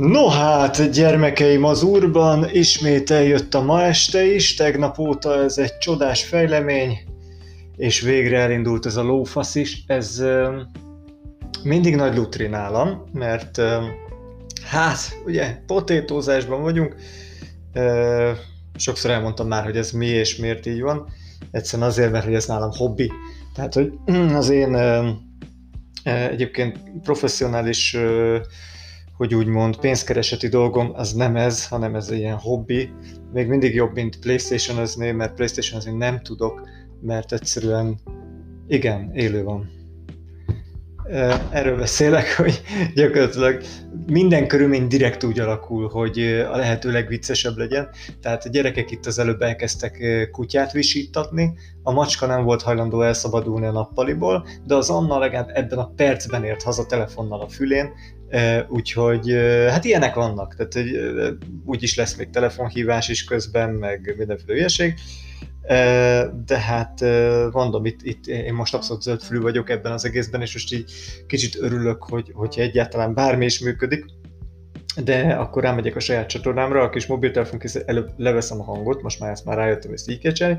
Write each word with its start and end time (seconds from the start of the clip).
No 0.00 0.28
hát, 0.28 0.90
gyermekeim, 0.90 1.64
az 1.64 1.82
Urban 1.82 2.48
ismét 2.52 3.10
eljött 3.10 3.54
a 3.54 3.62
ma 3.62 3.82
este 3.82 4.34
is, 4.34 4.54
tegnap 4.54 4.98
óta 4.98 5.42
ez 5.42 5.58
egy 5.58 5.78
csodás 5.78 6.24
fejlemény, 6.24 6.98
és 7.76 8.00
végre 8.00 8.38
elindult 8.38 8.86
ez 8.86 8.96
a 8.96 9.02
lófasz 9.02 9.54
is. 9.54 9.84
Ez 9.86 10.22
mindig 11.62 11.96
nagy 11.96 12.16
lutri 12.16 12.46
nálam, 12.46 13.04
mert 13.12 13.60
hát, 14.64 14.98
ugye, 15.26 15.62
potétózásban 15.66 16.62
vagyunk, 16.62 16.94
sokszor 18.76 19.10
elmondtam 19.10 19.48
már, 19.48 19.64
hogy 19.64 19.76
ez 19.76 19.90
mi 19.90 20.06
és 20.06 20.36
miért 20.36 20.66
így 20.66 20.80
van, 20.80 21.08
egyszerűen 21.50 21.88
azért, 21.88 22.12
mert 22.12 22.24
hogy 22.24 22.34
ez 22.34 22.46
nálam 22.46 22.70
hobbi. 22.76 23.12
Tehát, 23.54 23.74
hogy 23.74 23.92
az 24.34 24.48
én 24.48 24.76
egyébként 26.02 26.78
professzionális 27.02 27.96
hogy 29.18 29.34
úgymond 29.34 29.76
pénzkereseti 29.76 30.48
dolgom 30.48 30.90
az 30.94 31.12
nem 31.12 31.36
ez, 31.36 31.68
hanem 31.68 31.94
ez 31.94 32.08
egy 32.08 32.18
ilyen 32.18 32.38
hobbi. 32.38 32.90
Még 33.32 33.46
mindig 33.46 33.74
jobb, 33.74 33.94
mint 33.94 34.18
playstation 34.18 35.14
mert 35.14 35.34
playstation 35.34 35.96
nem 35.96 36.20
tudok, 36.22 36.68
mert 37.00 37.32
egyszerűen 37.32 37.98
igen, 38.66 39.10
élő 39.14 39.42
van. 39.42 39.77
Erről 41.50 41.76
beszélek, 41.76 42.34
hogy 42.36 42.62
gyakorlatilag 42.94 43.62
minden 44.06 44.46
körülmény 44.46 44.86
direkt 44.86 45.24
úgy 45.24 45.38
alakul, 45.38 45.88
hogy 45.88 46.18
a 46.52 46.56
lehető 46.56 46.92
legviccesebb 46.92 47.56
legyen. 47.56 47.88
Tehát 48.20 48.44
a 48.44 48.48
gyerekek 48.48 48.90
itt 48.90 49.06
az 49.06 49.18
előbb 49.18 49.42
elkezdtek 49.42 50.28
kutyát 50.32 50.72
visítatni, 50.72 51.52
a 51.82 51.92
macska 51.92 52.26
nem 52.26 52.44
volt 52.44 52.62
hajlandó 52.62 53.02
elszabadulni 53.02 53.66
a 53.66 53.72
nappaliból, 53.72 54.46
de 54.66 54.74
az 54.74 54.90
Anna 54.90 55.18
legalább 55.18 55.50
ebben 55.52 55.78
a 55.78 55.92
percben 55.96 56.44
ért 56.44 56.62
haza 56.62 56.86
telefonnal 56.86 57.40
a 57.40 57.48
fülén, 57.48 57.92
úgyhogy 58.68 59.32
hát 59.70 59.84
ilyenek 59.84 60.14
vannak, 60.14 60.54
tehát 60.56 60.72
hogy 60.72 60.98
úgyis 61.64 61.96
lesz 61.96 62.16
még 62.16 62.30
telefonhívás 62.30 63.08
is 63.08 63.24
közben, 63.24 63.70
meg 63.70 64.14
mindenféle 64.18 64.58
ügyeség. 64.58 64.94
De 66.46 66.58
hát 66.58 67.00
mondom, 67.50 67.84
itt, 67.84 68.02
itt 68.02 68.26
én 68.26 68.54
most 68.54 68.74
abszolút 68.74 69.02
zöldfülű 69.02 69.40
vagyok 69.40 69.70
ebben 69.70 69.92
az 69.92 70.04
egészben, 70.04 70.40
és 70.40 70.52
most 70.52 70.72
így 70.72 70.92
kicsit 71.26 71.56
örülök, 71.60 72.04
hogy, 72.04 72.30
hogyha 72.34 72.62
egyáltalán 72.62 73.14
bármi 73.14 73.44
is 73.44 73.60
működik, 73.60 74.04
de 75.04 75.20
akkor 75.20 75.62
rámegyek 75.62 75.96
a 75.96 76.00
saját 76.00 76.28
csatornámra, 76.28 76.82
a 76.82 76.90
kis 76.90 77.06
mobiltelefon 77.06 77.60
előbb 77.86 78.10
leveszem 78.16 78.60
a 78.60 78.64
hangot, 78.64 79.02
most 79.02 79.20
már 79.20 79.30
ezt 79.30 79.44
már 79.44 79.56
rájöttem, 79.56 79.92
ezt 79.92 80.10
így 80.10 80.18
kell 80.18 80.32
csinálni, 80.32 80.58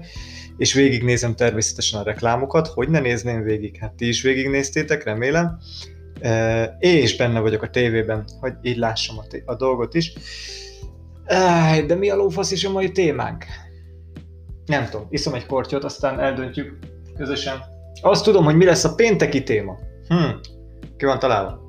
és 0.57 0.73
végignézem 0.73 1.35
természetesen 1.35 1.99
a 1.99 2.03
reklámokat, 2.03 2.67
hogy 2.67 2.89
ne 2.89 2.99
nézném 2.99 3.43
végig, 3.43 3.77
hát 3.77 3.93
ti 3.93 4.07
is 4.07 4.21
végignéztétek, 4.21 5.03
remélem, 5.03 5.57
és 6.79 7.15
benne 7.15 7.39
vagyok 7.39 7.61
a 7.61 7.69
tévében, 7.69 8.25
hogy 8.39 8.53
így 8.61 8.77
lássam 8.77 9.17
a, 9.17 9.23
a 9.45 9.55
dolgot 9.55 9.93
is. 9.93 10.13
De 11.87 11.95
mi 11.95 12.09
a 12.09 12.15
lófasz 12.15 12.51
is 12.51 12.63
a 12.63 12.71
mai 12.71 12.91
témánk? 12.91 13.45
Nem 14.69 14.85
tudom, 14.85 15.07
iszom 15.09 15.33
egy 15.33 15.45
kortyot, 15.45 15.83
aztán 15.83 16.19
eldöntjük 16.19 16.77
közösen. 17.17 17.63
Azt 18.01 18.23
tudom, 18.23 18.43
hogy 18.43 18.55
mi 18.55 18.65
lesz 18.65 18.83
a 18.83 18.95
pénteki 18.95 19.43
téma. 19.43 19.77
Hm, 20.07 20.29
ki 20.97 21.05
van 21.05 21.19
találva? 21.19 21.61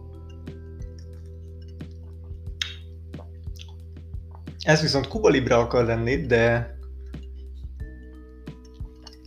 Ez 4.64 4.80
viszont 4.80 5.08
Kuba 5.08 5.28
Libre 5.28 5.54
akar 5.54 5.84
lenni, 5.84 6.26
de 6.26 6.74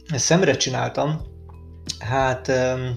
ezt 0.08 0.26
szemre 0.26 0.58
csináltam. 0.58 1.22
Hát 2.00 2.48
um, 2.48 2.96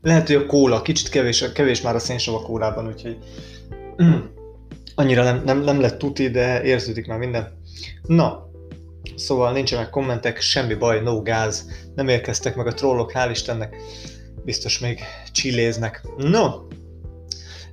lehet, 0.00 0.26
hogy 0.26 0.36
a 0.36 0.46
kóla, 0.46 0.82
kicsit 0.82 1.08
kevés, 1.08 1.52
kevés 1.52 1.80
már 1.80 1.94
a 1.94 1.98
szénsav 1.98 2.34
a 2.34 2.42
kólában, 2.42 2.86
úgyhogy 2.86 3.18
um, 3.96 4.33
annyira 4.94 5.22
nem, 5.22 5.42
nem, 5.44 5.60
nem 5.60 5.80
lett 5.80 5.98
tuti, 5.98 6.28
de 6.28 6.62
érződik 6.62 7.06
már 7.06 7.18
minden. 7.18 7.58
Na, 8.02 8.50
szóval 9.16 9.52
nincsenek 9.52 9.90
kommentek, 9.90 10.40
semmi 10.40 10.74
baj, 10.74 11.00
no 11.00 11.22
gáz, 11.22 11.70
nem 11.94 12.08
érkeztek 12.08 12.56
meg 12.56 12.66
a 12.66 12.74
trollok, 12.74 13.12
hál' 13.14 13.28
Istennek, 13.30 13.76
biztos 14.44 14.78
még 14.78 15.00
csilléznek. 15.32 16.06
No, 16.16 16.48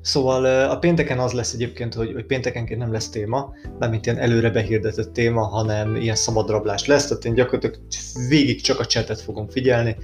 Szóval 0.01 0.69
a 0.69 0.77
pénteken 0.77 1.19
az 1.19 1.31
lesz 1.31 1.53
egyébként, 1.53 1.93
hogy, 1.93 2.13
hogy 2.13 2.25
péntekenként 2.25 2.79
nem 2.79 2.91
lesz 2.91 3.09
téma, 3.09 3.53
nem 3.79 3.89
mint 3.89 4.05
ilyen 4.05 4.17
előre 4.17 4.49
behirdetett 4.49 5.13
téma, 5.13 5.41
hanem 5.41 5.95
ilyen 5.95 6.15
szabadrablás 6.15 6.85
lesz, 6.85 7.07
tehát 7.07 7.25
én 7.25 7.33
gyakorlatilag 7.33 7.77
végig 8.27 8.61
csak 8.61 8.79
a 8.79 8.85
csetet 8.85 9.21
fogom 9.21 9.49
figyelni, 9.49 9.95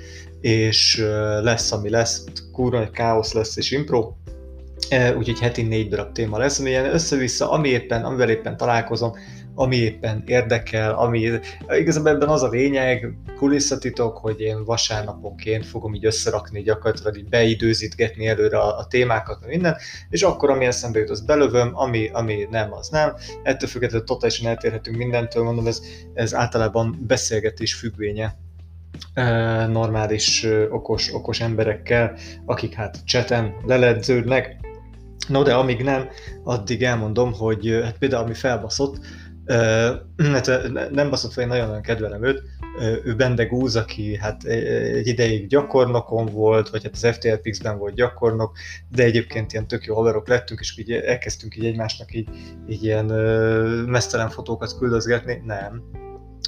és 0.42 0.98
lesz, 1.42 1.72
ami 1.72 1.90
lesz, 1.90 2.24
kurva 2.52 2.82
egy 2.82 2.92
káosz 2.92 3.34
lesz 3.34 3.58
és 3.58 3.72
impro, 3.72 4.14
úgyhogy 5.18 5.40
heti 5.40 5.62
négy 5.62 5.90
darab 5.90 6.12
téma 6.12 6.38
lesz, 6.38 6.60
ami 6.60 6.70
ilyen 6.70 6.94
össze-vissza, 6.94 7.52
ami 7.52 7.70
éppen, 7.70 8.04
amivel 8.04 8.30
éppen 8.30 8.58
találkozom, 8.58 9.12
ami 9.56 9.76
éppen 9.76 10.24
érdekel, 10.26 10.94
ami 10.94 11.40
igazából 11.68 12.10
ebben 12.10 12.28
az 12.28 12.44
a 12.44 12.50
lényeg, 12.50 13.18
kulisszatitok, 13.38 14.18
hogy 14.18 14.40
én 14.40 14.66
vasárnaponként 14.66 15.66
fogom 15.66 15.94
így 15.94 16.06
összerakni, 16.06 16.62
gyakorlatilag 16.62 17.18
így 17.18 17.30
beidőzítgetni 17.30 18.28
előre 18.28 18.60
a, 18.60 18.78
a 18.78 18.88
témákat, 18.88 19.46
minden, 19.46 19.76
és 20.10 20.22
akkor 20.22 20.50
ami 20.50 20.66
eszembe 20.66 21.00
jut, 21.00 21.10
az 21.10 21.22
belövöm, 21.22 21.72
ami, 21.74 22.10
ami 22.14 22.48
nem, 22.50 22.74
az 22.74 22.90
nem. 22.90 23.14
Ettől 23.44 23.70
függetlenül 23.70 24.06
totálisan 24.06 24.48
eltérhetünk 24.48 24.98
mindentől, 24.98 25.44
mondom, 25.44 25.68
ez, 25.68 25.82
ez 26.14 26.34
általában 26.34 27.00
beszélgetés 27.08 27.74
függvénye 27.74 28.36
normális, 29.68 30.48
okos, 30.70 31.14
okos 31.14 31.40
emberekkel, 31.42 32.14
akik 32.46 32.74
hát 32.74 33.06
cseten 33.06 33.54
leledződnek. 33.66 34.67
No, 35.28 35.44
de 35.44 35.54
amíg 35.54 35.82
nem, 35.82 36.08
addig 36.44 36.84
elmondom, 36.84 37.34
hogy 37.34 37.80
hát 37.84 37.98
például 37.98 38.24
ami 38.24 38.34
felbaszott, 38.34 39.00
hát 40.18 40.52
nem 40.92 41.10
baszott 41.10 41.32
fel, 41.32 41.44
én 41.44 41.50
nagyon-nagyon 41.50 41.82
kedvelem 41.82 42.26
őt, 42.26 42.42
ő 43.04 43.16
Bende 43.16 43.46
Gúz, 43.46 43.76
aki 43.76 44.18
hát 44.18 44.44
egy 44.44 45.08
ideig 45.08 45.48
gyakornokon 45.48 46.26
volt, 46.26 46.70
vagy 46.70 46.84
hát 46.84 46.94
az 46.94 47.08
FTLPX-ben 47.16 47.78
volt 47.78 47.96
gyakornok, 47.96 48.58
de 48.90 49.04
egyébként 49.04 49.54
ilyen 49.54 49.68
tök 49.68 49.86
jó 49.86 49.96
haverok 49.96 50.28
lettünk, 50.28 50.60
és 50.60 50.78
így 50.78 50.92
elkezdtünk 50.92 51.56
így 51.56 51.66
egymásnak 51.66 52.14
így, 52.14 52.30
így 52.68 52.84
ilyen 52.84 53.06
mesztelen 53.86 54.30
fotókat 54.30 54.78
küldözgetni. 54.78 55.42
Nem, 55.46 55.84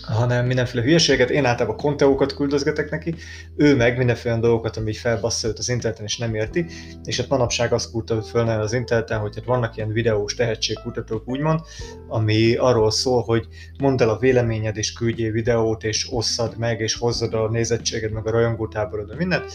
hanem 0.02 0.46
mindenféle 0.46 0.84
hülyeséget, 0.84 1.30
én 1.30 1.46
általában 1.46 1.78
konteókat 1.78 2.36
küldözgetek 2.36 2.90
neki, 2.90 3.16
ő 3.56 3.76
meg 3.76 3.98
mindenféle 3.98 4.38
dolgokat, 4.40 4.78
ami 4.78 4.90
így 4.90 4.98
felbassza 4.98 5.48
őt 5.48 5.60
az 5.60 5.70
interneten 5.70 6.06
és 6.06 6.18
nem 6.18 6.36
érti, 6.36 6.66
és 7.04 7.20
hát 7.20 7.30
manapság 7.30 7.74
azt 7.74 7.92
kurta 7.92 8.22
föl 8.22 8.48
az 8.48 8.74
interneten, 8.74 9.20
hogy 9.20 9.36
hát 9.36 9.46
vannak 9.46 9.76
ilyen 9.76 9.92
videós 9.92 10.36
tehetségkutatók 10.36 11.28
úgymond, 11.28 11.60
ami 12.08 12.56
arról 12.56 12.92
szól, 12.92 13.24
hogy 13.24 13.48
mondd 13.80 14.02
el 14.02 14.10
a 14.10 14.18
véleményed 14.18 14.78
és 14.78 14.94
küldjél 14.94 15.32
videót, 15.32 15.84
és 15.84 16.08
osszad 16.12 16.58
meg, 16.58 16.80
és 16.80 16.96
hozzad 16.96 17.34
a 17.34 17.50
nézettséged, 17.50 18.12
meg 18.12 18.28
a 18.28 18.32
rajongótáborod, 18.32 19.18
mindent, 19.18 19.52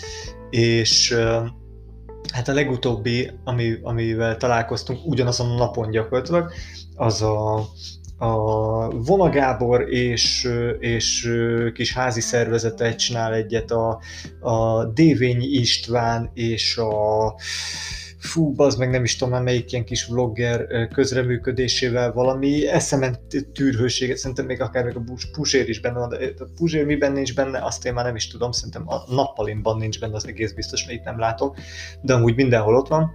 és 0.50 1.16
hát 2.32 2.48
a 2.48 2.52
legutóbbi, 2.52 3.30
ami, 3.44 3.78
amivel 3.82 4.36
találkoztunk 4.36 5.06
ugyanazon 5.06 5.50
a 5.50 5.56
napon 5.56 5.90
gyakorlatilag, 5.90 6.52
az 6.94 7.22
a 7.22 7.66
a 8.18 8.88
Vona 8.90 9.30
Gábor 9.30 9.92
és, 9.92 10.48
és 10.78 11.30
kis 11.74 11.92
házi 11.92 12.20
szervezete 12.20 12.94
csinál 12.94 13.34
egyet, 13.34 13.70
a, 13.70 14.00
a 14.40 14.84
Dévényi 14.84 15.46
István 15.46 16.30
és 16.34 16.76
a 16.76 17.34
fú, 18.18 18.54
az 18.56 18.76
meg 18.76 18.90
nem 18.90 19.04
is 19.04 19.16
tudom 19.16 19.42
melyik 19.42 19.72
ilyen 19.72 19.84
kis 19.84 20.06
vlogger 20.06 20.88
közreműködésével 20.88 22.12
valami 22.12 22.68
eszement 22.68 23.20
tűrhőséget, 23.52 24.16
szerintem 24.16 24.46
még 24.46 24.60
akár 24.60 24.84
még 24.84 24.96
a 24.96 25.02
Puzsér 25.32 25.68
is 25.68 25.80
benne 25.80 25.98
van, 25.98 26.08
de 26.08 26.32
a 26.38 26.44
Puzsér 26.56 26.84
miben 26.84 27.12
nincs 27.12 27.34
benne, 27.34 27.64
azt 27.64 27.86
én 27.86 27.92
már 27.92 28.04
nem 28.04 28.16
is 28.16 28.28
tudom, 28.28 28.52
szerintem 28.52 28.88
a 28.88 29.14
nappalinban 29.14 29.78
nincs 29.78 30.00
benne, 30.00 30.14
az 30.14 30.26
egész 30.26 30.52
biztos, 30.52 30.86
mert 30.86 30.98
itt 30.98 31.04
nem 31.04 31.18
látom, 31.18 31.52
de 32.02 32.14
amúgy 32.14 32.34
mindenhol 32.34 32.76
ott 32.76 32.88
van, 32.88 33.12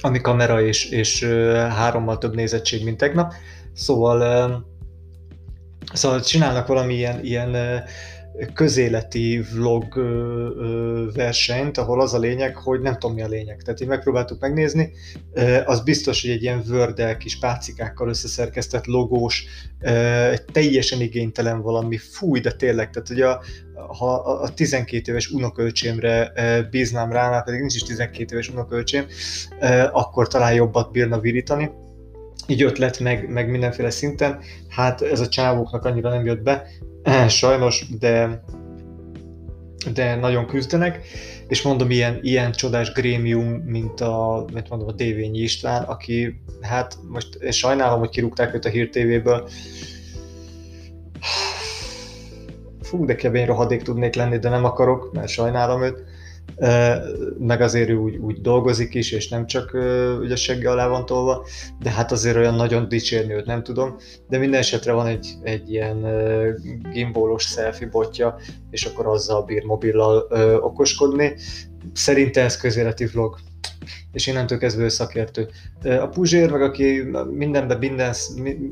ami 0.00 0.20
kamera 0.20 0.62
és, 0.62 0.90
és 0.90 1.24
hárommal 1.54 2.18
több 2.18 2.34
nézettség, 2.34 2.84
mint 2.84 2.96
tegnap, 2.96 3.32
Szóval, 3.78 4.66
szóval 5.92 6.20
csinálnak 6.20 6.66
valami 6.66 6.94
ilyen, 6.94 7.24
ilyen 7.24 7.82
közéleti 8.54 9.42
vlog 9.54 9.84
versenyt, 11.14 11.78
ahol 11.78 12.00
az 12.00 12.14
a 12.14 12.18
lényeg, 12.18 12.56
hogy 12.56 12.80
nem 12.80 12.98
tudom 12.98 13.14
mi 13.14 13.22
a 13.22 13.28
lényeg. 13.28 13.62
Tehát 13.62 13.80
így 13.80 13.88
megpróbáltuk 13.88 14.40
megnézni, 14.40 14.92
az 15.64 15.80
biztos, 15.80 16.22
hogy 16.22 16.30
egy 16.30 16.42
ilyen 16.42 16.62
vördel 16.66 17.16
kis 17.16 17.38
pácikákkal 17.38 18.08
összeszerkesztett 18.08 18.86
logós, 18.86 19.44
teljesen 20.52 21.00
igénytelen 21.00 21.62
valami, 21.62 21.96
fúj, 21.96 22.40
de 22.40 22.52
tényleg, 22.52 22.90
tehát 22.90 23.10
ugye 23.10 23.26
a, 23.26 23.40
ha 23.96 24.14
a 24.14 24.54
12 24.54 25.10
éves 25.10 25.30
unokölcsémre 25.30 26.32
bíznám 26.70 27.12
rá, 27.12 27.30
már 27.30 27.44
pedig 27.44 27.60
nincs 27.60 27.74
is 27.74 27.82
12 27.82 28.34
éves 28.34 28.48
unokölcsém, 28.48 29.06
akkor 29.92 30.28
talán 30.28 30.54
jobbat 30.54 30.90
bírna 30.90 31.20
virítani 31.20 31.70
így 32.48 32.62
ötlet, 32.62 32.98
meg, 32.98 33.28
meg 33.30 33.50
mindenféle 33.50 33.90
szinten. 33.90 34.38
Hát 34.68 35.02
ez 35.02 35.20
a 35.20 35.28
csávóknak 35.28 35.84
annyira 35.84 36.10
nem 36.10 36.24
jött 36.24 36.42
be, 36.42 36.66
sajnos, 37.28 37.84
de 37.98 38.42
de 39.92 40.14
nagyon 40.14 40.46
küzdenek, 40.46 41.00
és 41.48 41.62
mondom, 41.62 41.90
ilyen, 41.90 42.18
ilyen 42.22 42.52
csodás 42.52 42.92
grémium, 42.92 43.46
mint 43.48 44.00
a, 44.00 44.44
mint 44.52 44.68
mondom, 44.68 44.88
a 44.88 44.92
Dévényi 44.92 45.38
István, 45.38 45.82
aki, 45.82 46.40
hát 46.60 46.98
most 47.08 47.34
én 47.34 47.50
sajnálom, 47.50 47.98
hogy 47.98 48.08
kirúgták 48.08 48.54
őt 48.54 48.64
a 48.64 48.68
Hír 48.68 48.88
TV-ből, 48.88 49.48
fú, 52.82 53.04
de 53.04 53.14
kemény 53.14 53.46
rohadék 53.46 53.82
tudnék 53.82 54.14
lenni, 54.14 54.38
de 54.38 54.48
nem 54.48 54.64
akarok, 54.64 55.12
mert 55.12 55.28
sajnálom 55.28 55.82
őt, 55.82 56.04
meg 57.38 57.60
azért 57.60 57.90
úgy, 57.90 58.16
úgy 58.16 58.40
dolgozik 58.40 58.94
is, 58.94 59.12
és 59.12 59.28
nem 59.28 59.46
csak 59.46 59.74
ugye 60.20 60.36
segge 60.36 60.70
alá 60.70 60.88
van 60.88 61.06
tolva, 61.06 61.46
de 61.82 61.90
hát 61.90 62.12
azért 62.12 62.36
olyan 62.36 62.54
nagyon 62.54 62.88
dicsérni 62.88 63.32
őt 63.32 63.46
nem 63.46 63.62
tudom, 63.62 63.96
de 64.28 64.38
minden 64.38 64.60
esetre 64.60 64.92
van 64.92 65.06
egy, 65.06 65.34
egy 65.42 65.72
ilyen 65.72 66.06
gimbolos 66.92 67.42
selfie 67.42 67.88
botja, 67.88 68.36
és 68.70 68.84
akkor 68.84 69.06
azzal 69.06 69.42
bír 69.42 69.64
mobillal 69.64 70.16
okoskodni. 70.60 71.34
Szerintem 71.92 72.44
ez 72.44 72.56
közéleti 72.56 73.06
vlog, 73.06 73.38
és 74.12 74.26
innentől 74.26 74.58
kezdve 74.58 74.82
ő 74.82 74.88
szakértő. 74.88 75.48
A 75.82 76.06
Puzsér, 76.06 76.50
meg 76.50 76.62
aki 76.62 77.02
mindenben, 77.30 77.78
minden, 77.78 78.14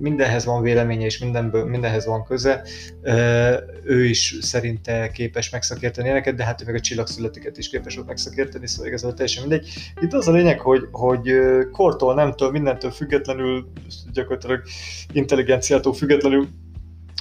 mindenhez 0.00 0.44
van 0.44 0.62
véleménye, 0.62 1.04
és 1.04 1.18
mindenből, 1.18 1.64
mindenhez 1.64 2.06
van 2.06 2.24
köze, 2.24 2.62
ő 3.84 4.04
is 4.04 4.36
szerinte 4.40 5.10
képes 5.10 5.50
megszakérteni 5.50 6.06
ilyeneket, 6.06 6.34
de 6.34 6.44
hát 6.44 6.62
ő 6.62 6.64
meg 6.64 6.74
a 6.74 6.80
csillagszületiket 6.80 7.58
is 7.58 7.68
képes 7.68 7.98
ott 7.98 8.06
megszakérteni, 8.06 8.66
szóval 8.66 8.86
igazából 8.86 9.16
teljesen 9.16 9.46
mindegy. 9.46 9.68
Itt 10.00 10.12
az 10.12 10.28
a 10.28 10.32
lényeg, 10.32 10.60
hogy, 10.60 10.88
hogy 10.90 11.30
kortól, 11.72 12.14
nemtől, 12.14 12.50
mindentől 12.50 12.90
függetlenül, 12.90 13.68
gyakorlatilag 14.12 14.62
intelligenciától 15.12 15.94
függetlenül 15.94 16.48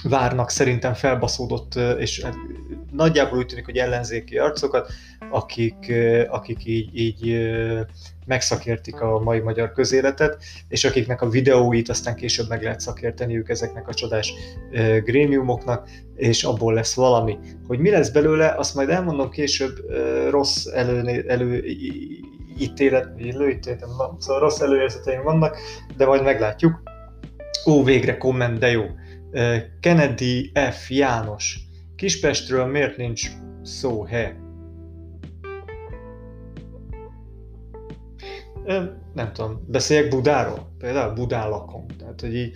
várnak 0.04 0.50
szerintem 0.50 0.94
felbaszódott, 0.94 1.74
és 1.98 2.26
nagyjából 2.92 3.38
úgy 3.38 3.46
tűnik, 3.46 3.64
hogy 3.64 3.76
ellenzéki 3.76 4.38
arcokat, 4.38 4.92
akik, 5.30 5.92
akik 6.28 6.64
így, 6.64 6.98
így 6.98 7.50
megszakértik 8.26 9.00
a 9.00 9.20
mai 9.20 9.40
magyar 9.40 9.72
közéletet, 9.72 10.42
és 10.68 10.84
akiknek 10.84 11.22
a 11.22 11.28
videóit 11.28 11.88
aztán 11.88 12.14
később 12.14 12.48
meg 12.48 12.62
lehet 12.62 12.80
szakérteniük 12.80 13.48
ezeknek 13.48 13.88
a 13.88 13.94
csodás 13.94 14.32
grémiumoknak, 15.04 15.88
és 16.16 16.44
abból 16.44 16.74
lesz 16.74 16.94
valami. 16.94 17.38
Hogy 17.66 17.78
mi 17.78 17.90
lesz 17.90 18.10
belőle, 18.10 18.54
azt 18.56 18.74
majd 18.74 18.88
elmondom 18.88 19.30
később, 19.30 19.76
rossz 20.30 20.66
elő, 20.66 21.24
elő 21.28 21.64
ítélet, 22.58 23.08
előítéletem 23.18 23.88
szóval 24.18 24.40
rossz 24.40 24.60
előérzeteim 24.60 25.22
vannak, 25.22 25.56
de 25.96 26.06
majd 26.06 26.22
meglátjuk. 26.22 26.82
Ó, 27.66 27.84
végre 27.84 28.16
komment, 28.16 28.58
de 28.58 28.70
jó. 28.70 28.84
Kennedy 29.80 30.52
F. 30.70 30.90
János. 30.90 31.58
Kispestről 31.96 32.66
miért 32.66 32.96
nincs 32.96 33.30
szó, 33.62 34.04
he? 34.04 34.36
Nem 39.14 39.32
tudom, 39.32 39.64
beszéljek 39.66 40.08
Budáról? 40.08 40.74
Például 40.78 41.14
Budán 41.14 41.48
lakom. 41.48 41.86
Tehát, 41.98 42.20
hogy 42.20 42.34
így 42.34 42.52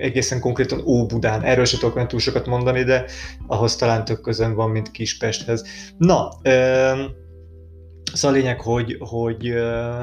egészen 0.00 0.40
konkrétan 0.40 0.80
Óbudán. 0.86 1.42
Erről 1.42 1.64
sem 1.64 1.80
tudok 1.80 2.06
túl 2.06 2.20
sokat 2.20 2.46
mondani, 2.46 2.82
de 2.82 3.04
ahhoz 3.46 3.76
talán 3.76 4.04
több 4.04 4.20
közön 4.20 4.54
van, 4.54 4.70
mint 4.70 4.90
Kispesthez. 4.90 5.64
Na, 5.98 6.28
Szóval 8.12 8.36
a 8.36 8.40
lényeg, 8.40 8.60
hogy, 8.60 8.96
hogy 8.98 9.50
uh, 9.50 10.02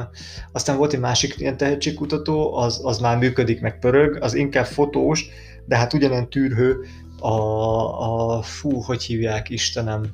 aztán 0.52 0.78
volt 0.78 0.94
egy 0.94 1.00
másik 1.00 1.36
ilyen 1.38 1.58
tehetségkutató, 1.58 2.56
az, 2.56 2.82
az 2.84 3.00
már 3.00 3.18
működik, 3.18 3.62
meg 3.62 3.80
pörög, 3.80 4.18
az 4.22 4.34
inkább 4.34 4.66
fotós, 4.66 5.30
de 5.68 5.78
hát 5.78 5.94
ugyanilyen 5.94 6.30
tűrhő 6.30 6.86
a, 7.20 8.38
a 8.38 8.42
fú, 8.42 8.82
hogy 8.82 9.04
hívják, 9.04 9.50
Istenem. 9.50 10.06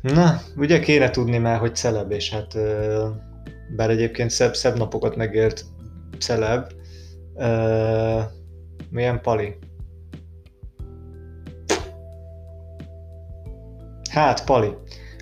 Na, 0.00 0.40
ugye 0.56 0.80
kéne 0.80 1.10
tudni 1.10 1.38
már, 1.38 1.58
hogy 1.58 1.74
celeb, 1.74 2.10
és 2.10 2.30
hát 2.30 2.58
bár 3.76 3.90
egyébként 3.90 4.30
szebb, 4.30 4.54
szebb 4.54 4.76
napokat 4.76 5.16
megért 5.16 5.64
celeb. 6.18 6.72
Milyen 8.90 9.20
pali? 9.20 9.54
Hát, 14.10 14.44
Pali. 14.44 14.74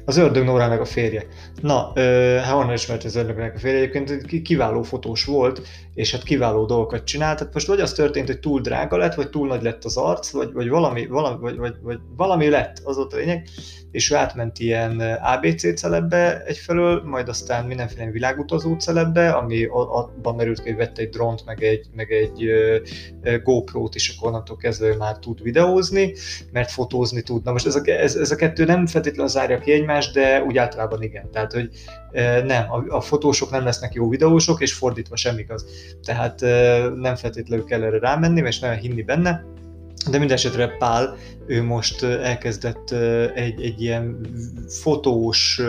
Az 0.05 0.17
Ördög 0.17 0.45
Nórának 0.45 0.81
a 0.81 0.85
férje. 0.85 1.27
Na, 1.64 1.93
hát 2.40 2.52
honnan 2.52 2.72
ismert 2.72 3.05
az 3.05 3.16
Ördögnek 3.16 3.55
a 3.55 3.58
férje? 3.58 3.78
Egyébként 3.78 4.43
kiváló 4.43 4.82
fotós 4.82 5.25
volt, 5.25 5.62
és 5.94 6.12
hát 6.12 6.22
kiváló 6.22 6.66
dolgokat 6.66 7.05
csinált. 7.05 7.38
Tehát 7.38 7.55
most 7.55 7.66
vagy 7.66 7.81
az 7.81 7.93
történt, 7.93 8.26
hogy 8.26 8.40
túl 8.40 8.61
drága 8.61 8.96
lett, 8.96 9.14
vagy 9.14 9.31
túl 9.31 9.46
nagy 9.46 9.62
lett 9.62 9.84
az 9.84 9.96
arc, 9.96 10.31
vagy, 10.31 10.52
vagy, 10.52 10.69
valami, 10.69 11.06
valami, 11.06 11.40
vagy, 11.40 11.56
vagy, 11.56 11.75
vagy 11.82 11.99
valami 12.16 12.49
lett, 12.49 12.81
az 12.84 12.96
ott 12.96 13.12
a 13.12 13.16
lényeg, 13.16 13.49
és 13.90 14.11
ő 14.11 14.14
átment 14.14 14.58
ilyen 14.58 15.00
ABC 15.00 15.75
celebbe 15.75 16.43
egyfelől, 16.44 17.02
majd 17.05 17.28
aztán 17.28 17.64
mindenféle 17.64 18.11
világutazó 18.11 18.75
celebbe, 18.75 19.31
ami 19.31 19.64
abban 19.70 20.34
merült, 20.34 20.58
hogy 20.58 20.76
vette 20.76 21.02
egy 21.02 21.08
drónt, 21.08 21.44
meg 21.44 21.62
egy, 21.62 21.87
meg 21.94 22.12
egy 22.12 22.50
GoPro-t, 23.43 23.94
és 23.94 24.14
akkor 24.16 24.28
onnantól 24.28 24.56
kezdve 24.56 24.96
már 24.96 25.19
tud 25.19 25.43
videózni, 25.43 26.14
mert 26.52 26.70
fotózni 26.70 27.22
tud. 27.22 27.44
Na 27.44 27.52
most 27.52 27.66
ez 27.66 27.75
a, 27.75 27.81
ez, 27.84 28.16
ez 28.16 28.31
a 28.31 28.37
kettő 28.37 28.64
nem 28.64 28.87
feltétlenül 28.87 29.31
zárja 29.31 29.58
ki 29.58 29.72
egymást, 29.72 30.14
de 30.14 30.43
úgy 30.43 30.56
általában 30.56 31.02
igen. 31.02 31.31
Tehát, 31.31 31.52
hogy 31.55 31.71
nem, 32.45 32.65
a, 32.89 33.01
fotósok 33.01 33.51
nem 33.51 33.65
lesznek 33.65 33.95
jó 33.95 34.09
videósok, 34.09 34.61
és 34.61 34.73
fordítva 34.73 35.17
semmi 35.17 35.45
az. 35.49 35.65
Tehát 36.05 36.41
nem 36.97 37.17
feltétlenül 37.17 37.65
kell 37.65 37.83
erre 37.83 37.99
rámenni, 37.99 38.41
és 38.47 38.59
nem 38.59 38.77
hinni 38.77 39.03
benne, 39.03 39.45
de 40.11 40.19
minden 40.19 40.37
esetre 40.37 40.77
Pál, 40.79 41.17
ő 41.47 41.62
most 41.62 42.03
elkezdett 42.03 42.91
egy, 43.35 43.62
egy 43.62 43.83
ilyen 43.83 44.21
fotós, 44.69 45.61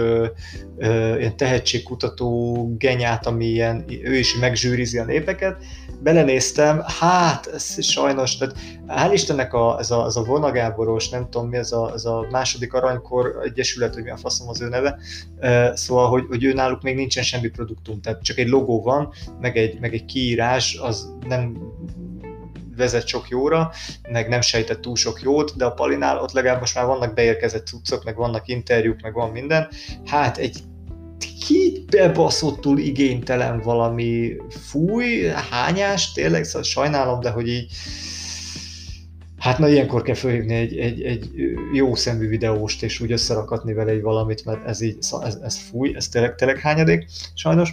ilyen 1.17 1.37
tehetségkutató 1.37 2.75
genyát, 2.77 3.25
ami 3.25 3.45
ilyen, 3.45 3.85
ő 4.03 4.15
is 4.15 4.35
megzsűrizi 4.35 4.97
a 4.97 5.05
népeket. 5.05 5.63
Belenéztem, 5.99 6.81
hát 6.99 7.47
ez 7.47 7.85
sajnos, 7.85 8.37
tehát 8.37 8.55
hál' 8.87 9.13
Istennek 9.13 9.53
a, 9.53 9.77
ez, 9.79 9.91
a, 9.91 10.05
ez 10.05 10.15
a 10.15 10.23
vonagáboros, 10.23 11.09
nem 11.09 11.29
tudom 11.29 11.49
mi, 11.49 11.57
ez 11.57 11.71
a, 11.71 11.91
ez 11.93 12.05
a 12.05 12.27
második 12.31 12.73
aranykor 12.73 13.39
egyesület, 13.43 13.93
hogy 13.93 14.03
mi 14.03 14.09
a 14.09 14.17
faszom 14.17 14.49
az 14.49 14.61
ő 14.61 14.67
neve, 14.67 14.97
szóval, 15.73 16.09
hogy, 16.09 16.25
hogy 16.27 16.43
ő 16.43 16.53
náluk 16.53 16.81
még 16.81 16.95
nincsen 16.95 17.23
semmi 17.23 17.47
produktum, 17.47 18.01
tehát 18.01 18.23
csak 18.23 18.37
egy 18.37 18.47
logó 18.47 18.81
van, 18.81 19.13
meg 19.41 19.57
egy, 19.57 19.79
meg 19.79 19.93
egy 19.93 20.05
kiírás, 20.05 20.77
az 20.81 21.13
nem 21.27 21.57
vezet 22.75 23.07
sok 23.07 23.29
jóra, 23.29 23.71
meg 24.09 24.29
nem 24.29 24.41
sejtett 24.41 24.81
túl 24.81 24.95
sok 24.95 25.21
jót, 25.21 25.57
de 25.57 25.65
a 25.65 25.71
Palinál 25.71 26.21
ott 26.21 26.31
legalább 26.31 26.59
most 26.59 26.75
már 26.75 26.85
vannak 26.85 27.13
beérkezett 27.13 27.67
cuccok, 27.67 28.03
meg 28.03 28.15
vannak 28.15 28.47
interjúk, 28.47 29.01
meg 29.01 29.13
van 29.13 29.29
minden. 29.29 29.67
Hát 30.05 30.37
egy 30.37 30.63
kibebaszottul 31.47 32.79
igénytelen 32.79 33.61
valami 33.61 34.35
fúj, 34.49 35.23
hányás, 35.49 36.11
tényleg, 36.11 36.43
szóval 36.43 36.63
sajnálom, 36.63 37.19
de 37.19 37.29
hogy 37.29 37.47
így 37.47 37.71
Hát 39.45 39.59
na 39.59 39.67
ilyenkor 39.67 40.01
kell 40.01 40.15
felhívni 40.15 40.53
egy, 40.53 40.77
egy, 40.77 41.01
egy 41.01 41.29
jó 41.73 41.95
szemű 41.95 42.27
videóst, 42.27 42.83
és 42.83 42.99
úgy 42.99 43.11
összerakatni 43.11 43.73
vele 43.73 43.91
egy 43.91 44.01
valamit, 44.01 44.45
mert 44.45 44.67
ez 44.67 44.81
így, 44.81 44.97
ez, 45.21 45.37
ez 45.43 45.57
fúj, 45.57 45.95
ez 45.95 46.09
tényleg, 46.09 46.35
tényleg 46.35 46.59
hányadék, 46.59 47.05
sajnos. 47.33 47.69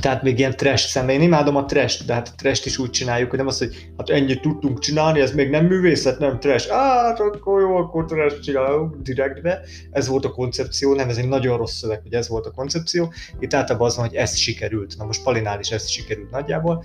Tehát 0.00 0.22
még 0.22 0.38
ilyen 0.38 0.56
trash 0.56 0.86
szemben. 0.86 1.14
Én 1.14 1.22
imádom 1.22 1.56
a 1.56 1.64
trash 1.64 2.04
de 2.04 2.14
hát 2.14 2.28
a 2.28 2.32
trash 2.36 2.66
is 2.66 2.78
úgy 2.78 2.90
csináljuk, 2.90 3.28
hogy 3.28 3.38
nem 3.38 3.48
az, 3.48 3.58
hogy 3.58 3.90
hát 3.96 4.10
ennyit 4.10 4.40
tudtunk 4.40 4.78
csinálni, 4.78 5.20
ez 5.20 5.34
még 5.34 5.50
nem 5.50 5.66
művészet, 5.66 6.18
nem 6.18 6.38
trash. 6.38 6.72
Á, 6.72 7.14
akkor 7.18 7.60
jó, 7.60 7.76
akkor 7.76 8.04
trash 8.04 8.40
csinálunk 8.40 8.96
direktbe. 9.02 9.60
Ez 9.90 10.08
volt 10.08 10.24
a 10.24 10.30
koncepció, 10.30 10.94
nem, 10.94 11.08
ez 11.08 11.16
egy 11.16 11.28
nagyon 11.28 11.56
rossz 11.56 11.78
szöveg, 11.78 12.00
hogy 12.02 12.12
ez 12.12 12.28
volt 12.28 12.46
a 12.46 12.50
koncepció. 12.50 13.12
Itt 13.38 13.54
általában 13.54 13.86
az 13.86 13.96
van, 13.96 14.06
hogy 14.06 14.16
ez 14.16 14.36
sikerült. 14.36 14.94
Na 14.96 15.04
most 15.04 15.22
Palinál 15.22 15.60
is 15.60 15.70
ez 15.70 15.88
sikerült 15.88 16.30
nagyjából, 16.30 16.84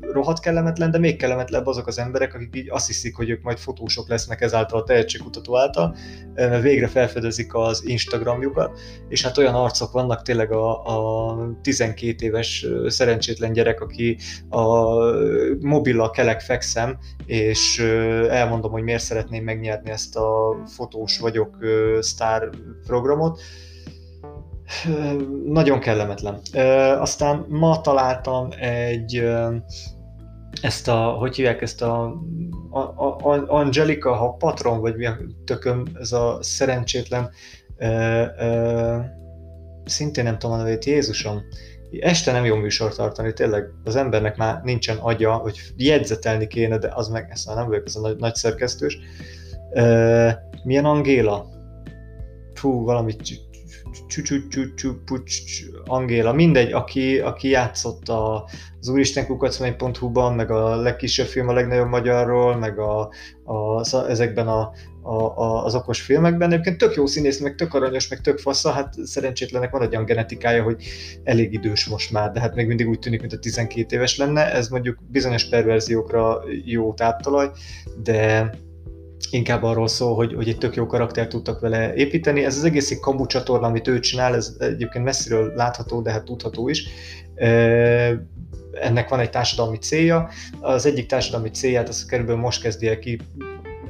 rohadt 0.00 0.40
kellemetlen, 0.40 0.90
de 0.90 0.98
még 0.98 1.16
kellemetlenebb 1.16 1.66
azok 1.66 1.86
az 1.86 1.98
emberek, 1.98 2.34
akik 2.34 2.56
így 2.56 2.70
azt 2.70 2.86
hiszik, 2.86 3.16
hogy 3.16 3.30
ők 3.30 3.42
majd 3.42 3.58
fotósok 3.58 4.08
lesznek 4.08 4.40
ezáltal 4.40 4.80
a 4.80 4.84
tehetségkutató 4.84 5.58
által, 5.58 5.96
mert 6.34 6.62
végre 6.62 6.86
felfedezik 6.86 7.54
az 7.54 7.86
Instagramjukat, 7.86 8.78
és 9.08 9.22
hát 9.22 9.38
olyan 9.38 9.54
arcok 9.54 9.92
vannak 9.92 10.22
tényleg 10.22 10.52
a, 10.52 10.82
a 10.84 11.36
12 11.62 12.26
éves 12.26 12.66
szerencsétlen 12.86 13.52
gyerek, 13.52 13.80
aki 13.80 14.18
a 14.48 14.94
mobilla 15.60 16.10
kelek 16.10 16.40
fekszem, 16.40 16.98
és 17.26 17.78
elmondom, 18.28 18.70
hogy 18.70 18.82
miért 18.82 19.02
szeretném 19.02 19.44
megnyerni 19.44 19.90
ezt 19.90 20.16
a 20.16 20.56
fotós 20.66 21.18
vagyok 21.18 21.56
sztár 22.00 22.50
programot, 22.86 23.40
nagyon 25.46 25.80
kellemetlen. 25.80 26.40
Aztán 26.98 27.44
ma 27.48 27.80
találtam 27.80 28.48
egy 28.60 29.22
ezt 30.60 30.88
a, 30.88 30.94
hogy 30.94 31.36
hívják 31.36 31.62
ezt 31.62 31.82
a, 31.82 32.20
a, 32.70 33.04
a 33.06 33.44
Angelika, 33.46 34.14
ha 34.14 34.36
patron, 34.38 34.80
vagy 34.80 34.96
mi 34.96 35.06
a 35.06 35.18
tököm, 35.44 35.84
ez 35.94 36.12
a 36.12 36.38
szerencsétlen, 36.40 37.30
e, 37.76 37.86
e, 37.86 39.18
szintén 39.84 40.24
nem 40.24 40.38
tudom 40.38 40.56
a 40.56 40.62
nevét, 40.62 40.84
Jézusom, 40.84 41.42
este 42.00 42.32
nem 42.32 42.44
jó 42.44 42.56
műsor 42.56 42.94
tartani, 42.94 43.32
tényleg 43.32 43.64
az 43.84 43.96
embernek 43.96 44.36
már 44.36 44.60
nincsen 44.62 44.96
agya, 44.96 45.32
hogy 45.32 45.58
jegyzetelni 45.76 46.46
kéne, 46.46 46.78
de 46.78 46.90
az 46.94 47.08
meg, 47.08 47.28
ezt 47.30 47.54
nem 47.54 47.66
vagyok, 47.66 47.86
ez 47.86 47.96
a 47.96 48.00
nagy, 48.00 48.16
nagy 48.16 48.34
szerkesztős, 48.34 48.98
Milyen 50.64 50.84
Angéla? 50.84 51.46
Fú, 52.54 52.84
valami 52.84 53.16
Angéla, 55.84 56.32
mindegy, 56.32 56.72
aki, 56.72 57.18
aki 57.18 57.48
játszott 57.48 58.08
az 58.08 58.88
úristenkukacmegy.hu-ban, 58.88 60.34
meg 60.34 60.50
a 60.50 60.76
legkisebb 60.76 61.26
film 61.26 61.48
a 61.48 61.52
legnagyobb 61.52 61.88
magyarról, 61.88 62.56
meg 62.56 62.78
a, 62.78 63.10
a, 63.44 64.08
ezekben 64.08 64.48
a, 64.48 64.72
a, 65.02 65.14
a, 65.14 65.64
az 65.64 65.74
okos 65.74 66.00
filmekben. 66.00 66.52
Egyébként 66.52 66.78
tök 66.78 66.94
jó 66.94 67.06
színész, 67.06 67.40
meg 67.40 67.54
tök 67.54 67.74
aranyos, 67.74 68.08
meg 68.08 68.20
tök 68.20 68.38
fassa, 68.38 68.70
hát 68.70 68.94
szerencsétlenek 69.04 69.70
van 69.70 69.82
egy 69.82 69.92
olyan 69.92 70.04
genetikája, 70.04 70.62
hogy 70.62 70.84
elég 71.24 71.52
idős 71.52 71.86
most 71.86 72.12
már, 72.12 72.30
de 72.30 72.40
hát 72.40 72.54
még 72.54 72.66
mindig 72.66 72.88
úgy 72.88 72.98
tűnik, 72.98 73.20
mint 73.20 73.32
a 73.32 73.38
12 73.38 73.96
éves 73.96 74.16
lenne. 74.16 74.52
Ez 74.52 74.68
mondjuk 74.68 74.98
bizonyos 75.08 75.48
perverziókra 75.48 76.42
jó 76.64 76.94
táptalaj, 76.94 77.50
de 78.02 78.50
inkább 79.30 79.62
arról 79.62 79.88
szól, 79.88 80.14
hogy, 80.14 80.34
hogy 80.34 80.48
egy 80.48 80.58
tök 80.58 80.74
jó 80.74 80.86
karaktert 80.86 81.28
tudtak 81.28 81.60
vele 81.60 81.94
építeni. 81.94 82.44
Ez 82.44 82.56
az 82.56 82.64
egész 82.64 82.90
egy 82.90 83.00
kamu 83.00 83.26
csatorna, 83.26 83.66
amit 83.66 83.88
ő 83.88 83.98
csinál, 83.98 84.34
ez 84.34 84.56
egyébként 84.58 85.04
messziről 85.04 85.52
látható, 85.54 86.00
de 86.00 86.10
hát 86.10 86.24
tudható 86.24 86.68
is. 86.68 86.88
Ennek 88.72 89.08
van 89.08 89.20
egy 89.20 89.30
társadalmi 89.30 89.78
célja. 89.78 90.28
Az 90.60 90.86
egyik 90.86 91.06
társadalmi 91.06 91.50
célját 91.50 91.88
az 91.88 92.04
körülbelül 92.04 92.40
most 92.40 92.62
kezdi 92.62 92.88
el 92.88 92.98
ki 92.98 93.20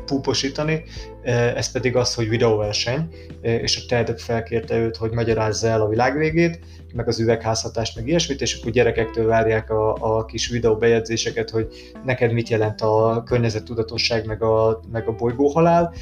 púposítani, 0.06 0.82
ez 1.26 1.72
pedig 1.72 1.96
az, 1.96 2.14
hogy 2.14 2.28
videóverseny, 2.28 3.08
és 3.42 3.76
a 3.76 3.86
TED 3.88 4.20
felkérte 4.20 4.76
őt, 4.76 4.96
hogy 4.96 5.10
magyarázza 5.10 5.68
el 5.68 5.80
a 5.80 5.88
világ 5.88 6.16
végét, 6.18 6.58
meg 6.94 7.08
az 7.08 7.20
üvegházhatást, 7.20 7.96
meg 7.96 8.08
ilyesmit, 8.08 8.40
és 8.40 8.58
akkor 8.58 8.72
gyerekektől 8.72 9.26
várják 9.26 9.70
a, 9.70 9.94
a 9.94 10.24
kis 10.24 10.48
videóbejegyzéseket, 10.48 11.50
hogy 11.50 11.68
neked 12.04 12.32
mit 12.32 12.48
jelent 12.48 12.80
a 12.80 13.22
környezettudatosság, 13.26 14.26
meg 14.26 14.42
a, 14.42 14.80
meg 14.92 15.08
a 15.08 15.12
bolygóhalál, 15.12 15.94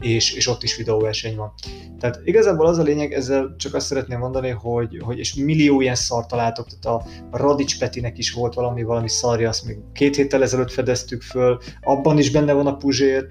és, 0.00 0.34
és 0.34 0.48
ott 0.48 0.62
is 0.62 0.76
videóverseny 0.76 1.36
van. 1.36 1.52
Tehát 1.98 2.20
igazából 2.24 2.66
az 2.66 2.78
a 2.78 2.82
lényeg, 2.82 3.12
ezzel 3.12 3.54
csak 3.58 3.74
azt 3.74 3.86
szeretném 3.86 4.18
mondani, 4.18 4.48
hogy, 4.48 4.98
hogy 5.04 5.18
és 5.18 5.34
millió 5.34 5.80
ilyen 5.80 5.94
szart 5.94 6.28
találtok, 6.28 6.66
tehát 6.80 7.02
a 7.30 7.36
Radics 7.38 7.78
Petinek 7.78 8.18
is 8.18 8.32
volt 8.32 8.54
valami, 8.54 8.82
valami 8.82 9.08
szarja, 9.08 9.48
azt 9.48 9.66
még 9.66 9.76
két 9.92 10.16
héttel 10.16 10.42
ezelőtt 10.42 10.70
fedeztük 10.70 11.22
föl, 11.22 11.58
abban 11.80 12.18
is 12.18 12.30
benne 12.30 12.52
van 12.52 12.66
a 12.66 12.76
Puzsér, 12.76 13.26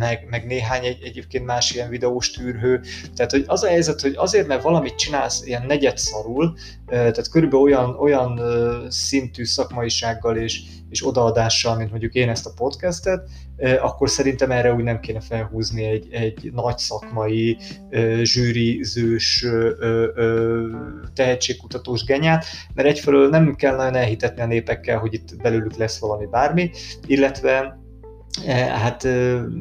meg, 0.00 0.26
meg 0.30 0.46
néhány 0.46 0.84
egy, 0.84 1.02
egyébként 1.02 1.44
más 1.44 1.74
ilyen 1.74 1.88
videós 1.88 2.30
tűrhő. 2.30 2.80
Tehát 3.14 3.30
hogy 3.30 3.44
az 3.46 3.62
a 3.62 3.68
helyzet, 3.68 4.00
hogy 4.00 4.14
azért, 4.16 4.46
mert 4.46 4.62
valamit 4.62 4.94
csinálsz 4.94 5.46
ilyen 5.46 5.66
negyed 5.66 5.98
szarul, 5.98 6.54
tehát 6.86 7.30
körülbelül 7.30 7.64
olyan, 7.64 7.96
olyan 7.98 8.40
szintű 8.88 9.44
szakmaisággal 9.44 10.36
és, 10.36 10.62
és 10.90 11.06
odaadással, 11.06 11.76
mint 11.76 11.90
mondjuk 11.90 12.14
én 12.14 12.28
ezt 12.28 12.46
a 12.46 12.52
podcastet, 12.56 13.28
akkor 13.80 14.10
szerintem 14.10 14.50
erre 14.50 14.72
úgy 14.74 14.82
nem 14.82 15.00
kéne 15.00 15.20
felhúzni 15.20 15.84
egy, 15.84 16.08
egy 16.10 16.50
nagy 16.52 16.78
szakmai, 16.78 17.56
zsűrizős, 18.22 19.46
tehetségkutatós 21.14 22.04
genyát, 22.04 22.44
mert 22.74 22.88
egyfelől 22.88 23.28
nem 23.28 23.54
kell 23.54 23.76
nagyon 23.76 23.94
elhitetni 23.94 24.42
a 24.42 24.46
népekkel, 24.46 24.98
hogy 24.98 25.14
itt 25.14 25.36
belőlük 25.42 25.76
lesz 25.76 25.98
valami 25.98 26.26
bármi, 26.26 26.70
illetve 27.06 27.78
hát 28.68 29.00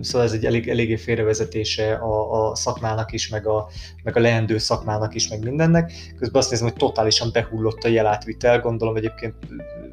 szóval 0.01 0.23
ez 0.23 0.31
egy 0.31 0.45
elég, 0.45 0.69
eléggé 0.69 0.95
félrevezetése 0.95 1.93
a, 1.93 2.49
a 2.49 2.55
szakmának 2.55 3.11
is, 3.11 3.29
meg 3.29 3.47
a, 3.47 3.67
meg 4.03 4.17
a 4.17 4.19
leendő 4.19 4.57
szakmának 4.57 5.15
is, 5.15 5.29
meg 5.29 5.43
mindennek. 5.43 5.91
Közben 6.17 6.41
azt 6.41 6.51
nézem, 6.51 6.67
hogy 6.67 6.77
totálisan 6.77 7.29
behullott 7.33 7.83
a 7.83 7.87
jelátvitel, 7.87 8.59
gondolom 8.59 8.95
egyébként 8.95 9.35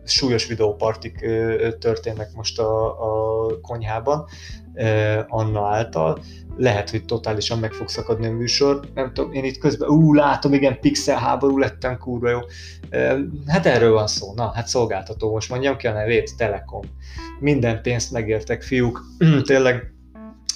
súlyos 0.05 0.47
videópartik 0.47 1.27
történnek 1.79 2.33
most 2.35 2.59
a, 2.59 2.87
a 2.87 3.61
konyhában 3.61 4.25
Anna 5.29 5.67
által. 5.67 6.19
Lehet, 6.57 6.91
hogy 6.91 7.05
totálisan 7.05 7.59
meg 7.59 7.73
fog 7.73 7.89
szakadni 7.89 8.27
a 8.27 8.33
műsor. 8.33 8.81
Nem 8.95 9.13
tudom, 9.13 9.33
én 9.33 9.45
itt 9.45 9.59
közben, 9.59 9.89
ú, 9.89 10.15
látom, 10.15 10.53
igen, 10.53 10.81
pixel 10.81 11.19
háború 11.19 11.59
lettem, 11.59 11.99
kurva 11.99 12.31
jó. 12.31 12.39
Hát 13.47 13.67
erről 13.67 13.93
van 13.93 14.07
szó. 14.07 14.35
Na, 14.35 14.53
hát 14.55 14.67
szolgáltató, 14.67 15.31
most 15.31 15.51
mondjam 15.51 15.77
ki 15.77 15.87
a 15.87 15.93
nevét, 15.93 16.37
Telekom. 16.37 16.83
Minden 17.41 17.83
pénzt 17.83 18.13
megértek, 18.13 18.63
fiúk. 18.63 19.05
Tényleg 19.43 19.95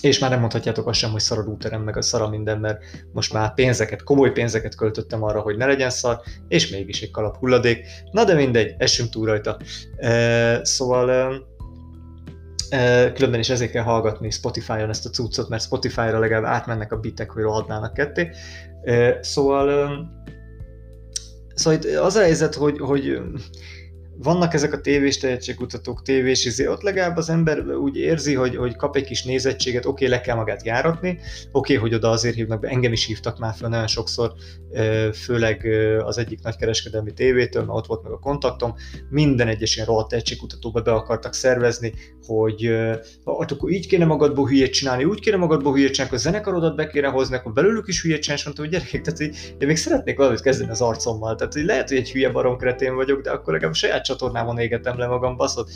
és 0.01 0.19
már 0.19 0.31
nem 0.31 0.41
mondhatjátok 0.41 0.87
azt 0.87 0.99
sem, 0.99 1.11
hogy 1.11 1.21
szar 1.21 1.39
a 1.39 1.43
routerem, 1.43 1.83
meg 1.83 1.97
a 1.97 2.03
szara 2.03 2.29
minden, 2.29 2.59
mert 2.59 2.83
most 3.13 3.33
már 3.33 3.55
pénzeket, 3.55 4.03
komoly 4.03 4.33
pénzeket 4.33 4.75
költöttem 4.75 5.23
arra, 5.23 5.41
hogy 5.41 5.57
ne 5.57 5.67
legyen 5.67 5.91
szar, 5.91 6.21
és 6.49 6.71
mégis 6.71 7.03
egy 7.03 7.11
kalap 7.11 7.37
hulladék. 7.37 7.87
Na 8.11 8.25
de 8.25 8.35
mindegy, 8.35 8.75
essünk 8.79 9.11
túl 9.11 9.27
rajta. 9.27 9.57
E, 9.97 10.65
szóval 10.65 11.49
különben 13.15 13.41
is 13.41 13.51
ezért 13.51 13.71
kell 13.71 13.83
hallgatni 13.83 14.31
Spotify-on 14.31 14.89
ezt 14.89 15.07
a 15.07 15.11
cuccot, 15.11 15.49
mert 15.49 15.63
Spotify-ra 15.63 16.19
legalább 16.19 16.45
átmennek 16.45 16.93
a 16.93 17.01
bitek, 17.01 17.31
hogy 17.31 17.43
rohadnának 17.43 17.95
ketté. 17.95 18.31
Szóval, 19.21 19.99
szóval 21.55 21.79
az 22.03 22.17
a 22.17 22.21
helyzet, 22.21 22.55
hogy, 22.55 22.79
hogy 22.79 23.21
vannak 24.23 24.55
ezek 24.55 24.73
a 24.73 24.81
tévés 24.81 25.19
tehetségkutatók, 25.19 26.03
tévés 26.03 26.45
izé, 26.45 26.67
ott 26.67 26.83
legalább 26.83 27.17
az 27.17 27.31
ember 27.31 27.67
úgy 27.67 27.97
érzi, 27.97 28.35
hogy, 28.35 28.57
hogy 28.57 28.77
kap 28.77 28.97
egy 28.97 29.05
kis 29.05 29.25
nézettséget, 29.25 29.87
oké, 29.87 30.05
okay, 30.05 30.17
le 30.17 30.23
kell 30.23 30.37
magát 30.37 30.65
járatni, 30.65 31.09
oké, 31.09 31.23
okay, 31.53 31.77
hogy 31.77 31.95
oda 31.95 32.11
azért 32.11 32.35
hívnak 32.35 32.61
be, 32.61 32.69
engem 32.69 32.93
is 32.93 33.07
hívtak 33.07 33.39
már 33.39 33.55
fel 33.55 33.69
nagyon 33.69 33.87
sokszor, 33.87 34.33
főleg 35.13 35.67
az 36.05 36.19
egyik 36.19 36.43
nagykereskedelmi 36.43 37.13
tévétől, 37.13 37.65
mert 37.65 37.79
ott 37.79 37.87
volt 37.87 38.03
meg 38.03 38.13
a 38.13 38.19
kontaktom, 38.19 38.75
minden 39.09 39.49
egyes 39.49 39.75
ilyen 39.75 39.87
rohadt 39.87 40.09
tehetségkutatóba 40.09 40.81
be 40.81 40.93
akartak 40.93 41.35
szervezni, 41.35 41.95
hogy 42.37 42.65
hát 43.39 43.53
akkor 43.53 43.71
így 43.71 43.87
kéne 43.87 44.05
magadból 44.05 44.47
hülyét 44.47 44.73
csinálni, 44.73 45.05
úgy 45.05 45.21
kéne 45.21 45.37
magadból 45.37 45.73
hülyét 45.73 45.93
csinálni, 45.93 46.13
akkor 46.13 46.19
a 46.19 46.31
zenekarodat 46.31 46.77
be 46.77 46.87
kéne 46.87 47.09
hozni, 47.09 47.37
akkor 47.37 47.53
belőlük 47.53 47.89
is 47.89 48.03
hülyét 48.03 48.21
csinálni, 48.21 48.41
és 48.41 48.47
mondtam, 48.47 48.67
hogy 48.67 48.75
gyerekek, 48.75 49.01
tehát 49.01 49.19
hogy 49.19 49.55
én 49.59 49.67
még 49.67 49.77
szeretnék 49.77 50.17
valamit 50.17 50.41
kezdeni 50.41 50.71
az 50.71 50.81
arcommal, 50.81 51.35
tehát 51.35 51.53
hogy 51.53 51.65
lehet, 51.65 51.89
hogy 51.89 51.97
egy 51.97 52.11
hülye 52.11 52.31
barom 52.31 52.57
kretén 52.57 52.95
vagyok, 52.95 53.21
de 53.21 53.31
akkor 53.31 53.53
legalább 53.53 53.75
saját 53.75 54.05
csatornában 54.05 54.59
égetem 54.59 54.99
le 54.99 55.07
magam, 55.07 55.37
baszod, 55.37 55.69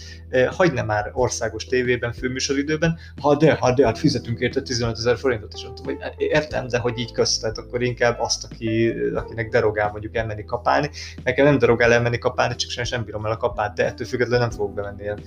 hagyd 0.50 0.72
ne 0.72 0.82
már 0.82 1.10
országos 1.12 1.64
tévében, 1.66 2.12
főműsoridőben, 2.12 2.98
ha 3.20 3.36
de, 3.36 3.54
ha 3.54 3.74
de, 3.74 3.86
hát 3.86 3.98
fizetünk 3.98 4.40
érte 4.40 4.62
15 4.62 4.96
ezer 4.96 5.18
forintot, 5.18 5.52
és 5.54 5.62
mondtam, 5.62 5.84
hogy 5.84 5.96
hát 6.00 6.14
értem, 6.16 6.68
de 6.68 6.78
hogy 6.78 6.98
így 6.98 7.12
köztet, 7.12 7.58
akkor 7.58 7.82
inkább 7.82 8.20
azt, 8.20 8.44
aki, 8.44 8.94
akinek 9.14 9.48
derogál 9.48 9.90
mondjuk 9.90 10.16
elmenni 10.16 10.44
kapálni. 10.44 10.90
Nekem 11.24 11.44
nem 11.44 11.58
derogál 11.58 11.92
elmenni 11.92 12.18
kapálni, 12.18 12.54
csak 12.54 12.70
sem, 12.70 12.84
sem 12.84 13.04
bírom 13.04 13.24
el 13.26 13.32
a 13.32 13.36
kapát, 13.36 13.74
de 13.74 13.84
ettől 13.86 14.06
függetlenül 14.06 14.46
nem 14.46 14.56
fogok 14.56 14.74
bemenni 14.74 15.02
ilyen. 15.02 15.18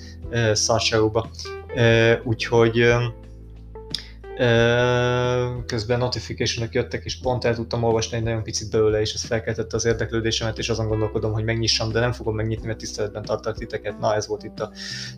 E, 1.75 2.21
úgyhogy 2.23 2.85
közben 5.65 5.99
notification 5.99 6.67
jöttek, 6.71 7.05
és 7.05 7.19
pont 7.19 7.45
el 7.45 7.55
tudtam 7.55 7.83
olvasni 7.83 8.17
egy 8.17 8.23
nagyon 8.23 8.43
picit 8.43 8.71
belőle, 8.71 8.99
és 8.99 9.13
ez 9.13 9.23
felkeltette 9.23 9.75
az 9.75 9.85
érdeklődésemet, 9.85 10.57
és 10.57 10.69
azon 10.69 10.87
gondolkodom, 10.87 11.33
hogy 11.33 11.43
megnyissam, 11.43 11.91
de 11.91 11.99
nem 11.99 12.11
fogom 12.11 12.35
megnyitni, 12.35 12.67
mert 12.67 12.77
tiszteletben 12.77 13.23
tartalak 13.23 13.57
titeket. 13.57 13.99
Na, 13.99 14.15
ez 14.15 14.27
volt 14.27 14.43
itt 14.43 14.59
a 14.59 14.71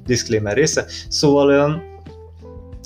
disclaimer 0.06 0.56
része. 0.56 0.86
Szóval 1.08 1.82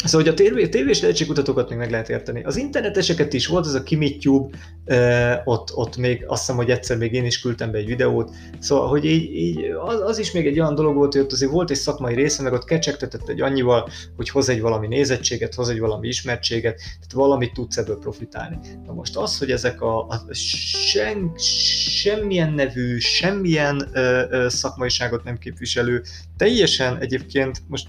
Szóval, 0.04 0.22
hogy 0.22 0.34
a 0.34 0.34
tévé, 0.34 0.68
tévés 0.68 1.02
lehetségkutatókat 1.02 1.70
még 1.70 1.78
meg 1.78 1.92
lehet 1.92 2.10
érteni. 2.10 2.44
Az 2.44 2.58
interneteseket 2.58 3.34
is 3.34 3.48
volt, 3.48 3.66
az 3.66 3.74
a 3.74 3.84
Kimitube, 3.84 4.58
ott, 5.46 5.76
ott 5.76 5.98
még 5.98 6.24
azt 6.28 6.40
hiszem, 6.40 6.56
hogy 6.56 6.70
egyszer 6.70 6.98
még 6.98 7.14
én 7.14 7.26
is 7.26 7.42
küldtem 7.42 7.72
be 7.72 7.78
egy 7.78 7.86
videót, 7.86 8.32
szóval, 8.60 8.88
hogy 8.88 9.06
így, 9.06 9.36
így 9.36 9.60
az, 9.86 10.02
az, 10.02 10.18
is 10.20 10.32
még 10.32 10.48
egy 10.48 10.60
olyan 10.60 10.76
dolog 10.76 10.96
volt, 10.96 11.14
hogy 11.14 11.22
ott 11.22 11.32
azért 11.32 11.52
volt 11.52 11.70
egy 11.70 11.78
szakmai 11.78 12.16
része, 12.16 12.44
meg 12.44 12.54
ott 12.54 12.66
kecsegtetett 12.66 13.30
egy 13.30 13.42
annyival, 13.42 13.90
hogy 14.16 14.30
hoz 14.30 14.50
egy 14.50 14.62
valami 14.62 14.88
nézettséget, 14.88 15.54
hoz 15.54 15.70
egy 15.70 15.80
valami 15.80 16.08
ismertséget, 16.08 16.76
tehát 16.76 17.14
valamit 17.14 17.54
tudsz 17.54 17.78
ebből 17.78 17.98
profitálni. 17.98 18.58
Na 18.86 18.94
most 18.94 19.18
az, 19.18 19.38
hogy 19.38 19.52
ezek 19.52 19.82
a, 19.82 20.08
a 20.08 20.34
sen, 20.34 21.32
semmilyen 21.38 22.54
nevű, 22.54 22.98
semmilyen 22.98 23.90
ö, 23.94 24.24
ö, 24.30 24.50
szakmaiságot 24.50 25.24
nem 25.24 25.38
képviselő, 25.38 26.04
teljesen 26.38 26.98
egyébként 26.98 27.62
most 27.68 27.88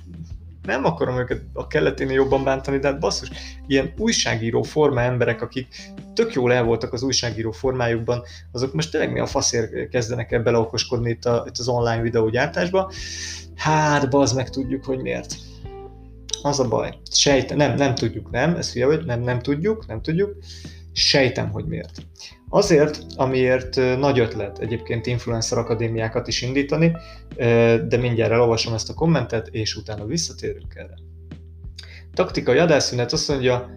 nem 0.65 0.85
akarom 0.85 1.19
őket 1.19 1.43
a 1.53 1.67
kelleténél 1.67 2.15
jobban 2.15 2.45
bántani, 2.45 2.79
de 2.79 2.89
hát 2.89 2.99
basszus, 2.99 3.31
ilyen 3.67 3.93
újságíró 3.99 4.63
forma 4.63 5.01
emberek, 5.01 5.43
akik 5.43 5.67
tök 6.15 6.33
jól 6.33 6.53
el 6.53 6.65
voltak 6.65 6.93
az 6.93 7.03
újságíró 7.03 7.51
formájukban, 7.51 8.23
azok 8.53 8.75
most 8.75 8.91
tényleg 8.91 9.13
mi 9.13 9.21
a 9.21 9.27
faszért 9.27 9.89
kezdenek 9.89 10.33
el 10.33 10.43
beleokoskodni 10.43 11.11
itt, 11.11 11.25
a, 11.25 11.45
itt 11.47 11.59
az 11.59 11.69
online 11.69 12.03
videógyártásba. 12.03 12.93
Hát, 13.57 14.11
bazd 14.11 14.37
meg 14.37 14.51
tudjuk, 14.51 14.85
hogy 14.85 14.99
miért. 14.99 15.37
Az 16.43 16.61
a 16.61 16.69
baj. 16.69 16.99
Sejte, 17.11 17.55
nem, 17.55 17.75
nem 17.75 17.95
tudjuk, 17.95 18.31
nem, 18.31 18.55
ez 18.55 18.73
hülye 18.73 18.87
vagy, 18.87 19.05
nem, 19.05 19.21
nem 19.21 19.39
tudjuk, 19.39 19.87
nem 19.87 20.03
tudjuk. 20.03 20.37
Sejtem, 20.97 21.51
hogy 21.51 21.65
miért. 21.65 22.07
Azért, 22.49 23.07
amiért 23.17 23.75
nagy 23.99 24.19
ötlet 24.19 24.59
egyébként 24.59 25.07
influencer 25.07 25.59
akadémiákat 25.59 26.29
is 26.29 26.43
indítani, 26.43 26.97
de 27.89 27.97
mindjárt 28.01 28.33
elolvasom 28.33 28.75
ezt 28.75 28.91
a 28.91 28.95
kommentet, 28.95 29.49
és 29.49 29.77
utána 29.77 30.05
visszatérünk 30.07 30.75
erre. 30.75 30.95
Taktikai 32.13 32.59
adásszünet 32.59 33.13
azt 33.13 33.29
mondja, 33.29 33.71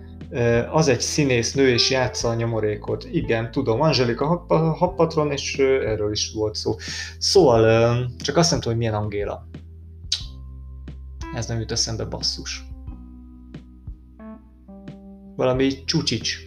az 0.72 0.88
egy 0.88 1.02
színész 1.02 1.54
nő 1.54 1.70
és 1.70 1.90
játsza 1.90 2.30
a 2.30 2.34
nyomorékot. 2.34 3.08
Igen, 3.12 3.52
tudom, 3.52 3.82
Angelika 3.82 4.46
Happatron, 4.78 5.32
és 5.32 5.58
erről 5.60 6.12
is 6.12 6.32
volt 6.34 6.56
szó. 6.56 6.76
Szóval, 7.18 8.06
csak 8.18 8.38
azt 8.38 8.52
nem 8.52 8.60
tudom, 8.60 8.78
hogy 8.78 8.88
milyen 8.88 9.02
Angéla. 9.02 9.48
Ez 11.36 11.48
nem 11.48 11.60
jut 11.60 11.72
eszembe 11.72 12.06
basszus. 12.06 12.66
Valami 15.36 15.84
Csucsics, 15.86 16.47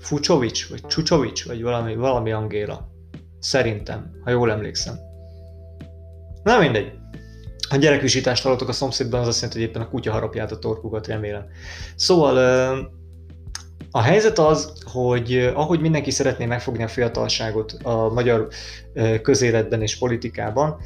Fucsovics, 0.00 0.68
vagy 0.68 0.86
Csucsovics, 0.86 1.44
vagy 1.44 1.62
valami, 1.62 1.94
valami 1.94 2.32
Angéla. 2.32 2.88
Szerintem, 3.38 4.10
ha 4.24 4.30
jól 4.30 4.50
emlékszem. 4.50 4.98
Na 6.42 6.58
mindegy. 6.58 6.92
Ha 7.68 7.76
gyerekvisítást 7.76 8.42
hallottok 8.42 8.68
a 8.68 8.72
szomszédban, 8.72 9.20
az 9.20 9.26
azt 9.26 9.40
jelenti, 9.40 9.60
hogy 9.60 9.68
éppen 9.68 9.82
a 9.82 9.88
kutya 9.88 10.12
harapját 10.12 10.52
a 10.52 10.58
torkukat, 10.58 11.06
remélem. 11.06 11.46
Szóval 11.96 12.99
a 13.92 14.00
helyzet 14.00 14.38
az, 14.38 14.72
hogy 14.84 15.50
ahogy 15.54 15.80
mindenki 15.80 16.10
szeretné 16.10 16.46
megfogni 16.46 16.82
a 16.82 16.88
fiatalságot 16.88 17.72
a 17.82 18.08
magyar 18.08 18.48
közéletben 19.22 19.82
és 19.82 19.98
politikában, 19.98 20.76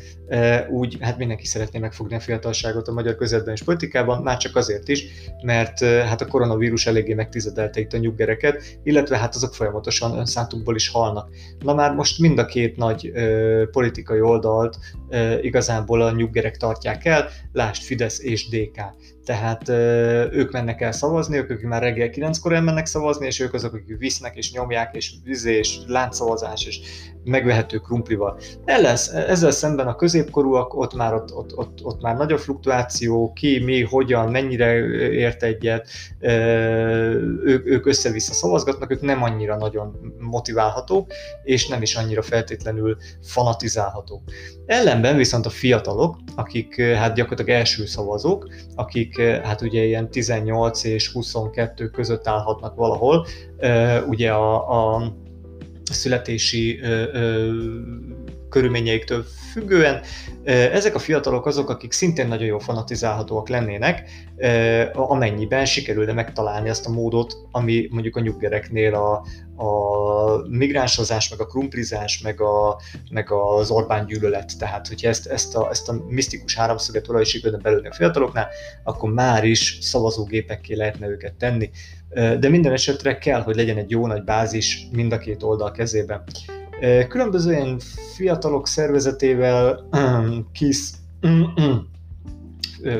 úgy 0.71 0.97
hát 1.01 1.19
mindenki 1.19 1.47
szeretné 1.47 1.79
megfogni 1.79 2.15
a 2.15 2.21
fiatalságot 2.21 2.89
a 2.89 2.93
magyar 2.93 3.17
közéletben 3.17 3.55
és 3.55 3.63
politikában, 3.63 4.23
már 4.23 4.37
csak 4.37 4.57
azért 4.57 4.89
is, 4.89 5.05
mert 5.43 5.85
hát 5.85 6.21
a 6.21 6.27
koronavírus 6.27 6.87
eléggé 6.87 7.15
megtizedelte 7.15 7.81
itt 7.81 7.93
a 7.93 7.99
nyuggereket, 7.99 8.79
illetve 8.83 9.19
hát 9.19 9.35
azok 9.35 9.55
folyamatosan 9.55 10.19
önszántukból 10.19 10.75
is 10.75 10.89
halnak. 10.89 11.29
Na 11.59 11.75
már 11.75 11.95
most 11.95 12.19
mind 12.19 12.39
a 12.39 12.45
két 12.45 12.77
nagy 12.77 13.13
politikai 13.71 14.21
oldalt 14.21 14.79
igazából 15.41 16.03
a 16.03 16.11
nyuggerek 16.11 16.57
tartják 16.57 17.05
el, 17.05 17.29
lást 17.53 17.85
Fidesz 17.85 18.23
és 18.23 18.49
DK. 18.49 18.81
Tehát 19.25 19.69
ők 20.33 20.53
mennek 20.53 20.81
el 20.81 20.93
szavazni, 20.93 21.37
ők, 21.37 21.51
akik 21.51 21.67
már 21.67 21.83
reggel 21.83 22.09
9-kor 22.13 22.53
elmennek 22.53 22.87
szavazni, 22.87 23.27
és 23.27 23.41
ők 23.41 23.55
azok, 23.55 23.75
akik 23.75 23.99
visznek 23.99 24.37
és 24.37 24.53
nyomják, 24.53 24.97
és 24.97 25.15
vizé, 25.25 25.57
és 25.59 25.79
láncszavazás, 25.87 26.67
és 26.67 26.81
megvehető 27.25 27.79
krumplival. 27.79 28.39
Ellen, 28.65 28.97
ezzel 29.29 29.51
szemben 29.51 29.87
a 29.87 29.95
középkorúak, 29.95 30.75
ott 30.75 30.95
már, 30.95 31.15
ott, 31.15 31.35
ott, 31.35 31.57
ott, 31.57 31.79
ott 31.83 32.03
már 32.03 32.17
nagy 32.17 32.33
a 32.33 32.39
fluktuáció, 32.39 33.33
ki, 33.33 33.59
mi, 33.59 33.83
hogyan, 33.83 34.31
mennyire 34.31 34.75
ért 35.11 35.43
egyet, 35.43 35.89
ők, 37.45 37.67
ők 37.67 37.87
össze-vissza 37.87 38.33
szavazgatnak, 38.33 38.91
ők 38.91 39.01
nem 39.01 39.23
annyira 39.23 39.57
nagyon 39.57 40.15
motiválhatók, 40.19 41.13
és 41.43 41.69
nem 41.69 41.83
is 41.83 41.95
annyira 41.95 42.23
feltétlenül 42.23 42.97
fanatizálhatók. 43.23 44.23
Ellenben 44.67 45.17
viszont 45.17 45.47
a 45.47 45.51
fiatalok, 45.51 46.17
akik 46.35 46.81
hát 46.81 47.15
gyakorlatilag 47.15 47.61
első 47.61 47.87
szavazók, 47.87 48.49
akik 48.75 49.14
hát 49.43 49.61
ugye 49.61 49.85
ilyen 49.85 50.11
18 50.11 50.85
és 50.85 51.13
22 51.13 51.89
között 51.89 52.27
állhatnak 52.29 52.75
valahol, 52.75 53.27
ugye 54.09 54.33
a, 54.33 54.95
a 54.95 55.13
születési 55.85 56.81
körülményeiktől 58.55 59.25
függően. 59.53 60.01
Ezek 60.45 60.95
a 60.95 60.99
fiatalok 60.99 61.47
azok, 61.47 61.71
akik 61.71 61.93
szintén 61.93 62.29
nagyon 62.29 62.47
jól 62.47 62.61
fanatizálhatóak 62.61 63.49
lennének, 63.49 64.11
amennyiben 64.93 65.65
sikerülne 65.65 66.13
megtalálni 66.13 66.69
azt 66.69 66.87
a 66.87 66.91
módot, 66.91 67.37
ami 67.51 67.89
mondjuk 67.91 68.17
a 68.17 68.21
nyuggereknél 68.21 68.95
a, 68.95 69.25
a 69.65 70.49
migránsozás, 70.49 71.29
meg 71.29 71.41
a 71.41 71.47
krumplizás, 71.47 72.21
meg, 72.21 72.41
a, 72.41 72.81
meg 73.11 73.33
az 73.33 73.71
Orbán 73.71 74.07
gyűlölet. 74.07 74.59
Tehát, 74.59 74.89
hogyha 74.89 75.09
ezt, 75.09 75.27
ezt, 75.27 75.57
a, 75.57 75.69
ezt 75.71 75.89
a 75.89 76.05
misztikus 76.09 76.57
háromszöget 76.57 77.07
valahogy 77.07 77.27
sikerülne 77.27 77.63
belőni 77.63 77.89
a 77.89 77.95
fiataloknál, 77.95 78.49
akkor 78.85 79.13
már 79.13 79.45
is 79.45 79.79
szavazógépekké 79.81 80.75
lehetne 80.75 81.07
őket 81.07 81.35
tenni. 81.35 81.71
De 82.15 82.49
minden 82.49 82.73
esetre 82.73 83.19
kell, 83.19 83.41
hogy 83.43 83.57
legyen 83.57 83.77
egy 83.77 83.91
jó 83.91 84.07
nagy 84.07 84.25
bázis 84.25 84.87
mind 84.93 85.13
a 85.13 85.19
két 85.19 85.43
oldal 85.43 85.71
kezében. 85.71 86.25
Különböző 87.09 87.53
ilyen 87.53 87.79
fiatalok 88.15 88.67
szervezetével, 88.67 89.89
KISZ, 90.53 90.95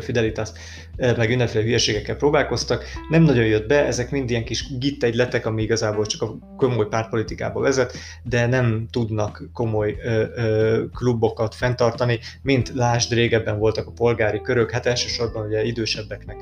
Fidelitas, 0.01 0.49
meg 0.97 1.29
mindenféle 1.29 1.65
hülyeségekkel 1.65 2.17
próbálkoztak, 2.17 2.85
nem 3.09 3.23
nagyon 3.23 3.45
jött 3.45 3.67
be, 3.67 3.85
ezek 3.85 4.11
mind 4.11 4.31
ilyen 4.31 4.45
kis 4.45 4.79
gittegyletek, 4.79 5.47
ami 5.47 5.63
igazából 5.63 6.07
csak 6.07 6.23
a 6.23 6.39
komoly 6.57 6.87
pártpolitikába 6.87 7.61
vezet, 7.61 7.97
de 8.23 8.47
nem 8.47 8.87
tudnak 8.91 9.43
komoly 9.53 9.97
ö, 10.03 10.25
ö, 10.35 10.85
klubokat 10.95 11.55
fenntartani, 11.55 12.19
mint 12.43 12.73
lásd, 12.75 13.13
régebben 13.13 13.59
voltak 13.59 13.87
a 13.87 13.93
polgári 13.93 14.41
körök, 14.41 14.71
hát 14.71 14.87
elsősorban 14.87 15.47
ugye 15.47 15.65
idősebbeknek. 15.65 16.37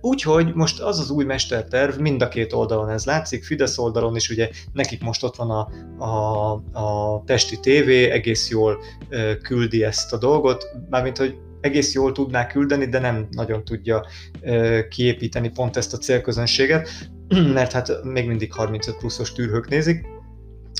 Úgyhogy 0.00 0.54
most 0.54 0.80
az 0.80 0.98
az 0.98 1.10
új 1.10 1.24
mesterterv, 1.24 1.98
mind 1.98 2.22
a 2.22 2.28
két 2.28 2.52
oldalon 2.52 2.90
ez 2.90 3.04
látszik, 3.04 3.44
Fidesz 3.44 3.78
oldalon 3.78 4.16
is 4.16 4.30
ugye 4.30 4.50
nekik 4.72 5.02
most 5.02 5.22
ott 5.22 5.36
van 5.36 5.50
a, 5.50 5.68
a, 6.04 6.52
a 6.72 7.18
Pesti 7.20 7.58
TV, 7.60 7.88
egész 7.88 8.50
jól 8.50 8.78
küldi 9.42 9.84
ezt 9.84 10.12
a 10.12 10.18
dolgot, 10.18 10.66
mármint 10.90 11.18
hogy 11.18 11.38
egész 11.64 11.94
jól 11.94 12.12
tudná 12.12 12.46
küldeni, 12.46 12.86
de 12.86 12.98
nem 12.98 13.26
nagyon 13.30 13.64
tudja 13.64 14.06
kiépíteni 14.88 15.48
pont 15.48 15.76
ezt 15.76 15.94
a 15.94 15.98
célközönséget, 15.98 16.88
mert 17.54 17.72
hát 17.72 18.02
még 18.02 18.26
mindig 18.26 18.52
35 18.52 18.96
pluszos 18.96 19.32
tűrhők 19.32 19.68
nézik, 19.68 20.06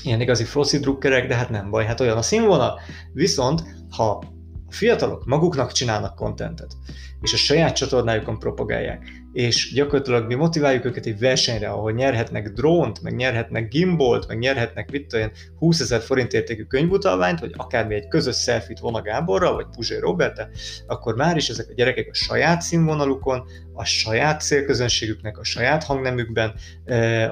ilyen 0.03 0.21
igazi 0.21 0.43
froszi 0.43 0.77
drukkerek, 0.77 1.27
de 1.27 1.35
hát 1.35 1.49
nem 1.49 1.69
baj, 1.69 1.85
hát 1.85 1.99
olyan 1.99 2.17
a 2.17 2.21
színvonal. 2.21 2.79
Viszont, 3.13 3.63
ha 3.89 4.09
a 4.09 4.21
fiatalok 4.69 5.25
maguknak 5.25 5.71
csinálnak 5.71 6.15
kontentet, 6.15 6.77
és 7.21 7.33
a 7.33 7.37
saját 7.37 7.75
csatornájukon 7.75 8.39
propagálják, 8.39 9.24
és 9.35 9.73
gyakorlatilag 9.73 10.27
mi 10.27 10.33
motiváljuk 10.33 10.85
őket 10.85 11.05
egy 11.05 11.19
versenyre, 11.19 11.69
ahol 11.69 11.91
nyerhetnek 11.91 12.49
drónt, 12.49 13.01
meg 13.01 13.15
nyerhetnek 13.15 13.67
gimbolt, 13.67 14.27
meg 14.27 14.37
nyerhetnek 14.37 14.91
mit 14.91 15.13
olyan 15.13 15.31
20 15.59 15.79
ezer 15.79 16.01
forint 16.01 16.33
értékű 16.33 16.63
könyvutalványt, 16.63 17.39
vagy 17.39 17.53
akármi 17.57 17.95
egy 17.95 18.07
közös 18.07 18.41
selfit 18.41 18.79
Vona 18.79 19.01
Gáborral, 19.01 19.53
vagy 19.53 19.65
Puzsé 19.75 19.97
Roberta, 19.97 20.47
akkor 20.87 21.15
már 21.15 21.35
is 21.35 21.49
ezek 21.49 21.69
a 21.69 21.73
gyerekek 21.73 22.07
a 22.11 22.13
saját 22.13 22.61
színvonalukon, 22.61 23.43
a 23.73 23.83
saját 23.83 24.41
célközönségüknek, 24.41 25.37
a 25.37 25.43
saját 25.43 25.83
hangnemükben, 25.83 26.53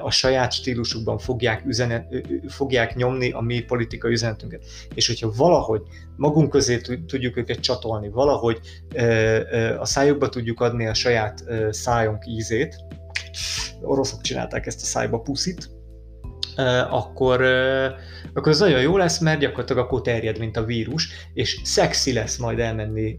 a 0.02 0.10
saját 0.10 0.52
stílusukban 0.52 1.18
fogják, 1.18 1.62
üzenet, 1.66 2.06
fogják 2.48 2.94
nyomni 2.94 3.30
a 3.30 3.40
mi 3.40 3.60
politikai 3.60 4.12
üzenetünket. 4.12 4.64
És 4.94 5.06
hogyha 5.06 5.32
valahogy 5.36 5.82
magunk 6.16 6.50
közé 6.50 6.80
tudjuk 7.06 7.36
őket 7.36 7.60
csatolni, 7.60 8.08
valahogy 8.08 8.60
a 9.78 9.86
szájukba 9.86 10.28
tudjuk 10.28 10.60
adni 10.60 10.86
a 10.86 10.94
saját 10.94 11.44
szájunk 11.94 12.26
ízét, 12.26 12.76
oroszok 13.82 14.20
csinálták 14.20 14.66
ezt 14.66 14.82
a 14.82 14.84
szájba 14.84 15.18
puszit, 15.18 15.70
akkor, 16.90 17.42
akkor 18.34 18.52
ez 18.52 18.58
nagyon 18.58 18.80
jó 18.80 18.96
lesz, 18.96 19.18
mert 19.18 19.40
gyakorlatilag 19.40 19.84
akkor 19.84 20.00
terjed, 20.00 20.38
mint 20.38 20.56
a 20.56 20.64
vírus, 20.64 21.08
és 21.34 21.60
szexi 21.62 22.12
lesz 22.12 22.36
majd 22.36 22.58
elmenni 22.58 23.18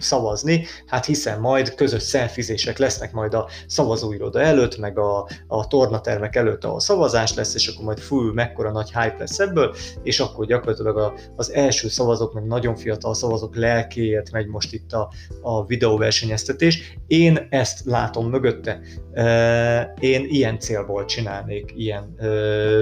szavazni, 0.00 0.66
hát 0.86 1.04
hiszen 1.04 1.40
majd 1.40 1.74
közös 1.74 2.02
szelfizések 2.02 2.78
lesznek 2.78 3.12
majd 3.12 3.34
a 3.34 3.48
szavazóiroda 3.66 4.40
előtt, 4.40 4.78
meg 4.78 4.98
a, 4.98 5.28
a 5.46 5.66
tornatermek 5.66 6.36
előtt, 6.36 6.64
ahol 6.64 6.80
szavazás 6.80 7.34
lesz, 7.34 7.54
és 7.54 7.68
akkor 7.68 7.84
majd 7.84 7.98
fú, 7.98 8.32
mekkora 8.32 8.70
nagy 8.70 8.92
hype 8.92 9.16
lesz 9.18 9.38
ebből, 9.38 9.74
és 10.02 10.20
akkor 10.20 10.46
gyakorlatilag 10.46 10.96
a, 10.96 11.14
az 11.36 11.52
első 11.52 11.88
szavazók, 11.88 12.32
meg 12.32 12.44
nagyon 12.44 12.76
fiatal 12.76 13.14
szavazók 13.14 13.56
lelkéért 13.56 14.30
megy 14.30 14.46
most 14.46 14.72
itt 14.72 14.92
a, 14.92 15.12
a 15.42 15.66
videóversenyeztetés. 15.66 16.98
Én 17.06 17.46
ezt 17.50 17.80
látom 17.84 18.28
mögötte. 18.30 18.80
Én 20.00 20.26
ilyen 20.28 20.58
célból 20.58 21.04
csinálnék 21.04 21.72
ilyen 21.76 22.16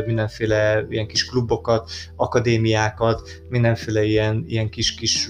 mindenféle 0.07 0.87
ilyen 0.89 1.07
kis 1.07 1.25
klubokat, 1.25 1.91
akadémiákat, 2.17 3.29
mindenféle 3.49 4.05
ilyen, 4.05 4.45
ilyen 4.47 4.71
kis-kis 4.71 5.29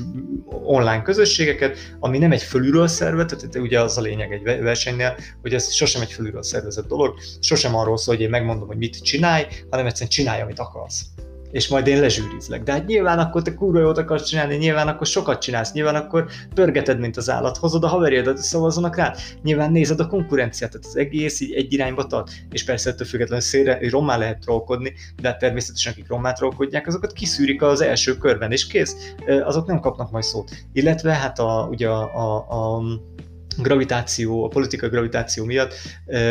online 0.51 1.03
közösségeket, 1.03 1.78
ami 2.01 2.19
nem 2.19 2.33
egy 2.33 2.43
fölülről 2.43 2.87
szervezet, 2.87 3.39
tehát 3.39 3.57
ugye 3.57 3.81
az 3.81 3.99
a 3.99 4.01
lényeg 4.01 4.33
egy 4.33 4.43
versenynél, 4.43 5.17
hogy 5.41 5.55
ez 5.55 5.73
sosem 5.73 6.03
egy 6.03 6.13
fölülről 6.13 6.43
szervezett 6.43 6.87
dolog, 6.87 7.19
sosem 7.41 7.75
arról 7.75 7.99
szól, 7.99 8.15
hogy 8.15 8.25
én 8.25 8.31
megmondom, 8.31 8.67
hogy 8.67 8.77
mit 8.77 9.03
csinálj, 9.03 9.45
hanem 9.71 9.87
egyszerűen 9.87 10.11
csinálj, 10.11 10.41
amit 10.41 10.59
akarsz 10.59 11.05
és 11.51 11.69
majd 11.69 11.87
én 11.87 12.01
lezsűrizlek. 12.01 12.63
De 12.63 12.73
hát 12.73 12.87
nyilván 12.87 13.19
akkor 13.19 13.43
te 13.43 13.55
kurva 13.55 13.81
jót 13.81 13.99
akarsz 13.99 14.25
csinálni, 14.25 14.57
nyilván 14.57 14.89
akkor 14.89 15.07
sokat 15.07 15.41
csinálsz, 15.41 15.73
nyilván 15.73 15.95
akkor 15.95 16.27
pörgeted, 16.55 16.99
mint 16.99 17.17
az 17.17 17.31
állat, 17.31 17.57
hozod 17.57 17.85
a 17.85 17.89
haverjadat, 17.89 18.37
szavazzanak 18.37 18.97
rá, 18.97 19.15
nyilván 19.43 19.73
nézed 19.73 20.01
a 20.01 20.07
konkurenciát, 20.07 20.71
tehát 20.71 20.87
az 20.87 20.97
egész 20.97 21.41
így 21.41 21.53
egy 21.53 21.73
irányba 21.73 22.07
tart, 22.07 22.31
és 22.51 22.65
persze 22.65 22.91
ettől 22.91 23.07
függetlenül 23.07 23.45
szélre, 23.45 23.91
rommá 23.91 24.17
lehet 24.17 24.39
trollkodni, 24.39 24.93
de 25.23 25.29
hát 25.29 25.39
természetesen 25.39 25.93
akik 25.93 26.09
rommá 26.09 26.33
trollkodják, 26.33 26.87
azokat 26.87 27.13
kiszűrik 27.13 27.63
az 27.63 27.81
első 27.81 28.17
körben, 28.17 28.53
és 28.53 28.67
kész, 28.67 29.15
azok 29.45 29.67
nem 29.67 29.81
kapnak 29.81 30.11
majd 30.11 30.25
szót. 30.25 30.51
Illetve 30.73 31.13
hát 31.13 31.39
a, 31.39 31.69
ugye 31.71 31.89
a, 31.89 32.15
a, 32.15 32.37
a 32.37 32.83
gravitáció, 33.63 34.45
a 34.45 34.49
politikai 34.49 34.89
gravitáció 34.89 35.45
miatt 35.45 35.75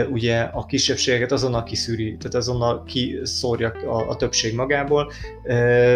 ugye 0.10 0.40
a 0.40 0.66
kisebbségeket 0.66 1.32
azonnal 1.32 1.64
kiszűri, 1.64 2.18
tehát 2.18 2.36
azonnal 2.36 2.84
kiszórja 2.84 3.72
a, 3.72 4.10
a 4.10 4.16
többség 4.16 4.56
magából, 4.56 5.12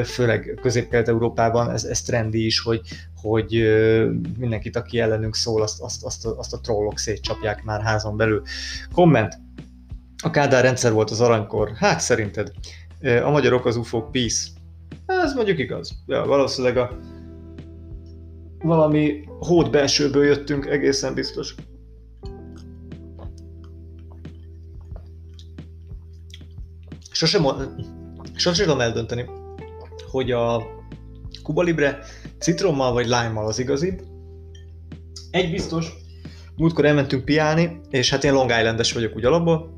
főleg 0.04 0.60
közép-kelet-európában 0.62 1.70
ez, 1.70 1.84
ez 1.84 2.02
trendi 2.02 2.46
is, 2.46 2.60
hogy, 2.60 2.82
hogy 3.22 3.64
mindenkit, 4.38 4.76
aki 4.76 5.00
ellenünk 5.00 5.36
szól, 5.36 5.62
azt, 5.62 5.82
azt, 5.82 6.04
azt, 6.04 6.26
azt 6.26 6.54
a 6.54 6.60
trollok 6.60 6.98
szétcsapják 6.98 7.64
már 7.64 7.82
házon 7.82 8.18
belül. 8.18 8.42
Komment. 8.94 9.40
A 10.24 10.30
Kádár 10.30 10.64
rendszer 10.64 10.92
volt 10.92 11.10
az 11.10 11.22
aranykor. 11.22 11.72
Hát 11.76 12.00
szerinted. 12.00 12.52
A 13.24 13.30
magyarok 13.30 13.66
az 13.66 13.76
UFO 13.76 14.02
peace. 14.02 14.48
Ez 15.06 15.34
mondjuk 15.34 15.60
igaz. 15.60 15.92
Ja, 16.08 16.26
valószínűleg 16.26 16.78
a 16.78 16.98
valami 18.64 19.24
hód 19.40 19.70
belsőből 19.70 20.26
jöttünk, 20.26 20.66
egészen 20.66 21.14
biztos. 21.14 21.56
Sosem, 27.12 27.46
sosem 28.36 28.66
tudom 28.66 28.82
eldönteni, 28.82 29.26
hogy 30.12 30.32
a 30.32 30.64
Cuba 31.44 31.62
Libre 31.62 32.00
citrommal 32.40 32.94
vagy 32.94 33.06
lime 33.06 33.40
az 33.40 33.60
igazibb. 33.60 34.02
Egy 35.32 35.52
biztos, 35.52 35.94
múltkor 36.56 36.86
elmentünk 36.86 37.26
piálni, 37.26 37.80
és 37.90 38.10
hát 38.10 38.24
én 38.24 38.34
Long 38.34 38.50
Islandes 38.50 38.94
vagyok 38.94 39.16
úgy 39.16 39.26
alapból, 39.26 39.74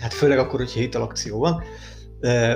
hát 0.00 0.14
főleg 0.14 0.38
akkor, 0.38 0.58
hogyha 0.58 0.80
hitalakció 0.80 1.38
van, 1.38 1.62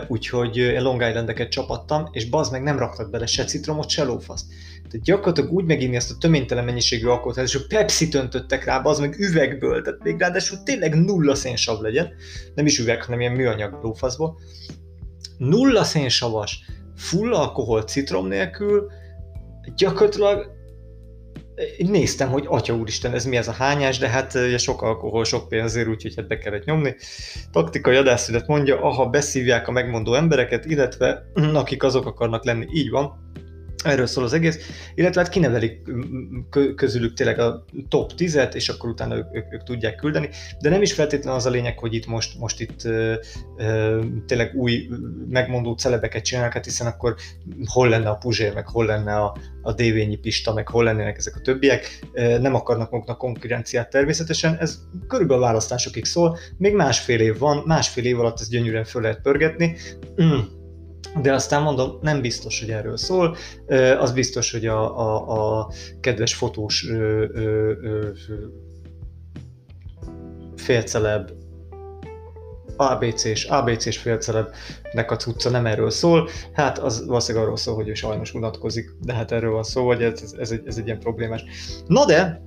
úgyhogy 0.09 0.77
Long 0.79 1.03
Islandeket 1.03 1.51
csapattam, 1.51 2.09
és 2.13 2.29
bazd 2.29 2.53
meg 2.53 2.63
nem 2.63 2.79
raktak 2.79 3.11
bele 3.11 3.27
se 3.27 3.45
citromot, 3.45 3.89
se 3.89 4.05
lófaszt. 4.05 4.47
Tehát 4.89 5.07
gyakorlatilag 5.07 5.53
úgy 5.53 5.65
meginni 5.65 5.97
ezt 5.97 6.11
a 6.11 6.19
töménytelen 6.21 6.65
mennyiségű 6.65 7.07
alkoholt, 7.07 7.37
és 7.37 7.67
Pepsi 7.67 8.09
öntöttek 8.13 8.65
rá, 8.65 8.81
az 8.83 8.99
meg 8.99 9.19
üvegből, 9.19 9.83
tehát 9.83 10.03
még 10.03 10.19
ráadásul 10.19 10.63
tényleg 10.63 10.95
nulla 10.95 11.35
szénsav 11.35 11.81
legyen, 11.81 12.09
nem 12.55 12.67
is 12.67 12.79
üveg, 12.79 13.03
hanem 13.03 13.21
ilyen 13.21 13.33
műanyag 13.33 13.79
lófaszból. 13.83 14.39
Nulla 15.39 15.85
szénsavas, 15.85 16.65
full 16.97 17.35
alkohol 17.35 17.83
citrom 17.83 18.27
nélkül, 18.27 18.91
gyakorlatilag 19.77 20.61
én 21.79 21.91
néztem, 21.91 22.29
hogy 22.29 22.45
atya 22.49 22.75
úristen, 22.75 23.13
ez 23.13 23.25
mi 23.25 23.37
ez 23.37 23.49
a 23.49 23.53
hányás, 23.53 23.99
de 23.99 24.09
hát 24.09 24.35
ugye 24.35 24.59
sok 24.59 24.83
alkohol, 24.83 25.25
sok 25.25 25.49
pénzért, 25.49 25.89
úgyhogy 25.89 26.15
hát 26.17 26.29
be 26.29 26.39
kellett 26.39 26.65
nyomni. 26.65 26.95
Taktikai 27.53 27.97
adászület 27.97 28.47
mondja, 28.47 28.81
aha, 28.81 29.07
beszívják 29.07 29.69
a 29.69 29.73
megmondó 29.73 30.15
embereket, 30.15 30.65
illetve 30.65 31.23
akik 31.55 31.83
azok 31.83 32.07
akarnak 32.07 32.45
lenni, 32.45 32.67
így 32.73 32.91
van, 32.91 33.33
Erről 33.85 34.07
szól 34.07 34.25
az 34.25 34.33
egész, 34.33 34.59
illetve 34.95 35.21
hát 35.21 35.31
kinevelik 35.31 35.81
közülük 36.77 37.15
tényleg 37.15 37.39
a 37.39 37.65
top 37.89 38.13
10-et, 38.17 38.55
és 38.55 38.69
akkor 38.69 38.91
utána 38.91 39.17
ők, 39.17 39.27
ők, 39.33 39.53
ők 39.53 39.63
tudják 39.63 39.95
küldeni, 39.95 40.29
de 40.61 40.69
nem 40.69 40.83
is 40.83 40.93
feltétlenül 40.93 41.39
az 41.39 41.47
a 41.47 41.51
lényeg, 41.51 41.79
hogy 41.79 41.95
itt 41.95 42.07
most, 42.07 42.39
most 42.39 42.61
itt 42.61 42.85
ö, 42.85 43.15
ö, 43.57 44.05
tényleg 44.27 44.55
új 44.55 44.89
megmondó 45.29 45.73
celebeket 45.73 46.25
csinálnak, 46.25 46.53
hát 46.53 46.65
hiszen 46.65 46.87
akkor 46.87 47.15
hol 47.65 47.89
lenne 47.89 48.09
a 48.09 48.15
Puzsér, 48.15 48.55
meg 48.55 48.69
hol 48.69 48.87
lenne 48.87 49.15
a, 49.15 49.37
a 49.63 49.73
Dévényi 49.73 50.17
Pista, 50.17 50.53
meg 50.53 50.69
hol 50.69 50.85
lennének 50.85 51.17
ezek 51.17 51.37
a 51.37 51.41
többiek, 51.41 52.01
nem 52.41 52.55
akarnak 52.55 52.91
maguknak 52.91 53.19
konkurenciát 53.19 53.91
természetesen, 53.91 54.57
ez 54.61 54.79
körülbelül 55.09 55.43
a 55.43 55.47
választásokig 55.47 56.05
szól, 56.05 56.39
még 56.57 56.75
másfél 56.75 57.21
év 57.21 57.39
van, 57.39 57.63
másfél 57.67 58.05
év 58.05 58.21
alatt 58.21 58.41
ezt 58.41 58.51
gyönyörűen 58.51 58.85
föl 58.85 59.03
lehet 59.03 59.21
pörgetni, 59.21 59.77
mm 60.23 60.61
de 61.21 61.33
aztán 61.33 61.63
mondom, 61.63 61.99
nem 62.01 62.21
biztos, 62.21 62.61
hogy 62.61 62.71
erről 62.71 62.97
szól. 62.97 63.37
Az 63.99 64.13
biztos, 64.13 64.53
hogy 64.53 64.67
a, 64.67 64.99
a, 64.99 65.59
a 65.59 65.71
kedves 66.01 66.35
fotós 66.35 66.89
ö, 66.89 67.25
ö, 67.33 67.73
ö, 67.89 68.09
ABC-s, 72.77 73.45
ABC-s 73.45 73.99
félcelebnek 73.99 75.11
a 75.11 75.17
cucca 75.17 75.51
nem 75.51 75.67
erről 75.67 75.91
szól, 75.91 76.29
hát 76.53 76.79
az 76.79 77.07
valószínűleg 77.07 77.47
arról 77.47 77.57
szól, 77.57 77.75
hogy 77.75 77.89
ő 77.89 77.95
sajnos 77.95 78.35
unatkozik, 78.35 78.91
de 79.01 79.13
hát 79.13 79.33
erről 79.33 79.53
van 79.53 79.63
szó, 79.63 79.87
hogy 79.87 80.03
ez, 80.03 80.35
ez, 80.39 80.51
egy, 80.51 80.63
ez 80.67 80.77
egy 80.77 80.87
ilyen 80.87 80.99
problémás. 80.99 81.45
Na 81.87 82.05
de, 82.05 82.43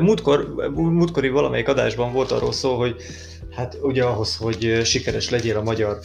múltkor, 0.00 0.70
múltkori 0.74 1.28
valamelyik 1.28 1.68
adásban 1.68 2.12
volt 2.12 2.30
arról 2.30 2.52
szó, 2.52 2.76
hogy 2.76 2.96
Hát 3.56 3.78
ugye 3.82 4.04
ahhoz, 4.04 4.36
hogy 4.36 4.80
sikeres 4.84 5.30
legyél 5.30 5.56
a 5.56 5.62
magyar 5.62 5.98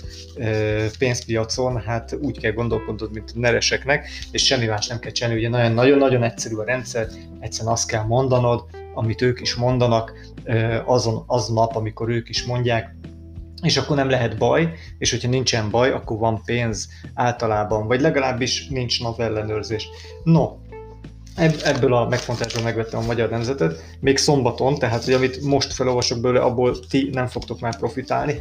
pénzpiacon, 0.97 1.81
hát 1.81 2.17
úgy 2.21 2.39
kell 2.39 2.51
gondolkodnod, 2.51 3.13
mint 3.13 3.31
a 3.35 3.39
nereseknek, 3.39 4.09
és 4.31 4.45
semmi 4.45 4.65
más 4.65 4.87
nem 4.87 4.99
kell 4.99 5.11
csinálni. 5.11 5.37
Ugye 5.37 5.69
nagyon-nagyon 5.69 6.23
egyszerű 6.23 6.55
a 6.55 6.63
rendszer, 6.63 7.07
egyszerűen 7.39 7.73
azt 7.73 7.87
kell 7.87 8.03
mondanod, 8.03 8.63
amit 8.93 9.21
ők 9.21 9.41
is 9.41 9.55
mondanak 9.55 10.13
azon 10.85 11.23
az 11.27 11.47
nap, 11.47 11.75
amikor 11.75 12.09
ők 12.09 12.29
is 12.29 12.45
mondják, 12.45 12.95
és 13.61 13.77
akkor 13.77 13.95
nem 13.95 14.09
lehet 14.09 14.37
baj, 14.37 14.73
és 14.97 15.11
hogyha 15.11 15.29
nincsen 15.29 15.69
baj, 15.69 15.91
akkor 15.91 16.17
van 16.17 16.41
pénz 16.45 16.87
általában, 17.13 17.87
vagy 17.87 18.01
legalábbis 18.01 18.67
nincs 18.67 19.01
NAV 19.01 19.19
ellenőrzés. 19.19 19.87
No, 20.23 20.49
ebből 21.37 21.93
a 21.93 22.07
megfontásból 22.07 22.63
megvettem 22.63 22.99
a 22.99 23.05
magyar 23.05 23.29
nemzetet, 23.29 23.83
még 23.99 24.17
szombaton, 24.17 24.75
tehát 24.79 25.03
hogy 25.03 25.13
amit 25.13 25.41
most 25.41 25.73
felolvasok 25.73 26.21
belőle, 26.21 26.41
abból 26.41 26.79
ti 26.89 27.09
nem 27.13 27.27
fogtok 27.27 27.59
már 27.59 27.77
profitálni. 27.77 28.39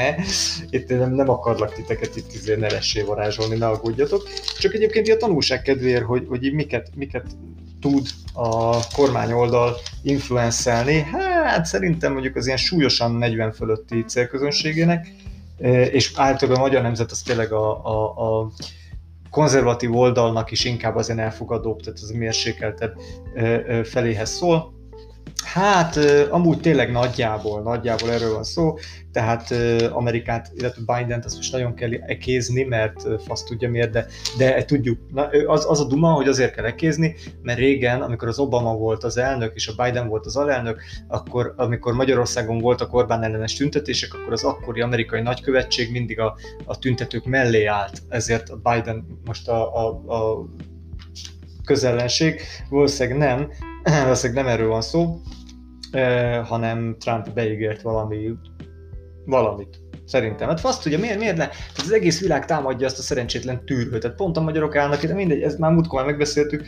itt 0.70 0.88
nem, 0.88 1.14
nem 1.14 1.28
akarlak 1.28 1.74
titeket 1.74 2.16
itt 2.16 2.34
izé 2.34 2.54
neressé 2.54 3.02
varázsolni, 3.02 3.56
ne 3.56 3.66
aggódjatok. 3.66 4.28
Csak 4.58 4.74
egyébként 4.74 5.08
a 5.08 5.16
tanulság 5.16 5.62
kedvéért, 5.62 6.04
hogy, 6.04 6.26
hogy 6.28 6.52
miket, 6.52 6.90
miket 6.94 7.26
tud 7.80 8.08
a 8.32 8.78
kormány 8.94 9.32
oldal 9.32 9.76
influenszelni, 10.02 11.00
hát 11.44 11.64
szerintem 11.64 12.12
mondjuk 12.12 12.36
az 12.36 12.46
ilyen 12.46 12.58
súlyosan 12.58 13.12
40 13.12 13.52
fölötti 13.52 14.04
célközönségének, 14.04 15.12
és 15.90 16.12
általában 16.14 16.60
a 16.60 16.64
magyar 16.64 16.82
nemzet 16.82 17.10
az 17.10 17.22
tényleg 17.22 17.52
a, 17.52 17.84
a, 17.84 18.40
a 18.40 18.50
konzervatív 19.36 19.94
oldalnak 19.94 20.50
is 20.50 20.64
inkább 20.64 20.96
az 20.96 21.10
elfogadóbb, 21.10 21.80
tehát 21.80 21.98
az 22.02 22.10
mérsékeltebb 22.10 22.94
feléhez 23.84 24.30
szól. 24.30 24.75
Hát 25.56 25.96
amúgy 26.30 26.60
tényleg 26.60 26.90
nagyjából, 26.90 27.62
nagyjából 27.62 28.10
erről 28.10 28.32
van 28.32 28.44
szó, 28.44 28.74
tehát 29.12 29.54
Amerikát, 29.92 30.52
illetve 30.54 30.94
Biden-t 30.94 31.24
azt 31.24 31.36
most 31.36 31.52
nagyon 31.52 31.74
kell 31.74 31.90
ekézni, 31.92 32.62
mert 32.62 33.02
fasz 33.26 33.44
tudja 33.44 33.70
miért, 33.70 33.90
de, 33.90 34.06
de 34.38 34.64
tudjuk, 34.64 34.98
na, 35.12 35.28
az, 35.46 35.66
az 35.68 35.80
a 35.80 35.84
duma, 35.84 36.12
hogy 36.12 36.28
azért 36.28 36.54
kell 36.54 36.64
ekézni, 36.64 37.14
mert 37.42 37.58
régen, 37.58 38.02
amikor 38.02 38.28
az 38.28 38.38
Obama 38.38 38.74
volt 38.74 39.04
az 39.04 39.16
elnök, 39.16 39.54
és 39.54 39.68
a 39.68 39.84
Biden 39.84 40.08
volt 40.08 40.26
az 40.26 40.36
alelnök, 40.36 40.82
akkor 41.08 41.54
amikor 41.56 41.94
Magyarországon 41.94 42.58
voltak 42.58 42.94
Orbán 42.94 43.22
ellenes 43.22 43.54
tüntetések, 43.54 44.14
akkor 44.14 44.32
az 44.32 44.44
akkori 44.44 44.80
amerikai 44.80 45.20
nagykövetség 45.20 45.90
mindig 45.90 46.20
a, 46.20 46.36
a 46.64 46.78
tüntetők 46.78 47.24
mellé 47.24 47.64
állt, 47.64 48.02
ezért 48.08 48.48
a 48.48 48.56
Biden 48.56 49.06
most 49.24 49.48
a, 49.48 49.86
a, 49.86 49.88
a 50.14 50.46
közellenség, 51.64 52.40
valószínűleg 52.68 53.18
nem, 53.18 53.50
valószínűleg 54.02 54.44
nem 54.44 54.52
erről 54.52 54.68
van 54.68 54.82
szó, 54.82 55.20
hanem 56.44 56.96
Trump 56.98 57.32
beígért 57.32 57.82
valami, 57.82 58.32
valamit. 59.24 59.80
Szerintem. 60.04 60.48
Hát 60.48 60.60
fasz 60.60 60.78
tudja, 60.78 60.98
miért, 60.98 61.18
miért 61.18 61.36
ne? 61.36 61.46
Tehát 61.46 61.78
az 61.78 61.92
egész 61.92 62.20
világ 62.20 62.44
támadja 62.44 62.86
azt 62.86 62.98
a 62.98 63.02
szerencsétlen 63.02 63.64
tűrhőt. 63.64 64.00
Tehát 64.00 64.16
pont 64.16 64.36
a 64.36 64.40
magyarok 64.40 64.76
állnak 64.76 65.02
ide, 65.02 65.14
mindegy, 65.14 65.42
ez 65.42 65.56
már 65.56 65.72
múltkor 65.72 66.04
megbeszéltük. 66.04 66.66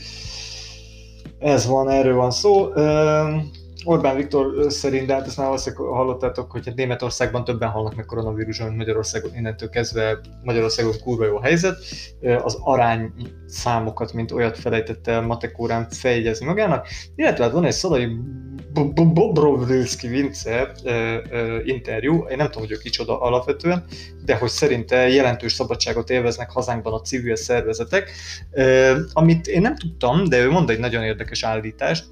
Ez 1.39 1.67
van, 1.67 1.89
erről 1.89 2.15
van 2.15 2.31
szó. 2.31 2.69
Orbán 3.85 4.17
Viktor 4.17 4.73
szerint, 4.73 5.07
de 5.07 5.15
hát 5.15 5.27
ezt 5.27 5.37
már 5.37 5.47
valószínűleg 5.47 5.87
hallottátok, 5.87 6.51
hogy 6.51 6.67
hát 6.67 6.75
Németországban 6.75 7.45
többen 7.45 7.69
halnak 7.69 7.95
meg 7.95 8.05
koronavíruson, 8.05 8.67
mint 8.67 8.79
Magyarországon, 8.79 9.35
innentől 9.35 9.69
kezdve 9.69 10.19
Magyarországon 10.43 10.93
kurva 11.03 11.25
jó 11.25 11.39
helyzet. 11.39 11.77
Az 12.43 12.59
arány 12.61 13.13
számokat, 13.47 14.13
mint 14.13 14.33
olyat 14.33 14.59
felejtette 14.59 15.13
el 15.13 15.23
Matek 15.23 15.59
órán 15.59 15.89
feljegyezni 15.91 16.47
magának, 16.47 16.87
illetve 17.15 17.45
hát 17.45 17.53
van 17.53 17.65
egy 17.65 17.73
Szalai 17.73 18.09
Bobrovrilski 18.95 20.09
Vince 20.09 20.73
interjú, 21.65 22.27
én 22.31 22.37
nem 22.37 22.47
tudom, 22.47 22.63
hogy 22.63 22.73
ő 22.73 22.79
kicsoda 22.79 23.21
alapvetően, 23.21 23.85
de 24.25 24.37
hogy 24.37 24.49
szerinte 24.49 25.09
jelentős 25.09 25.53
szabadságot 25.53 26.11
élveznek 26.11 26.51
hazánkban 26.51 26.93
a 26.93 27.01
civil 27.01 27.37
szervezetek, 27.37 28.11
amit 29.13 29.47
én 29.47 29.61
nem 29.61 29.77
tudtam, 29.77 30.29
de 30.29 30.39
ő 30.39 30.51
mond 30.51 30.71
egy 30.71 30.79
nagyon 30.79 31.03
érdekes 31.03 31.43
állítást, 31.43 32.05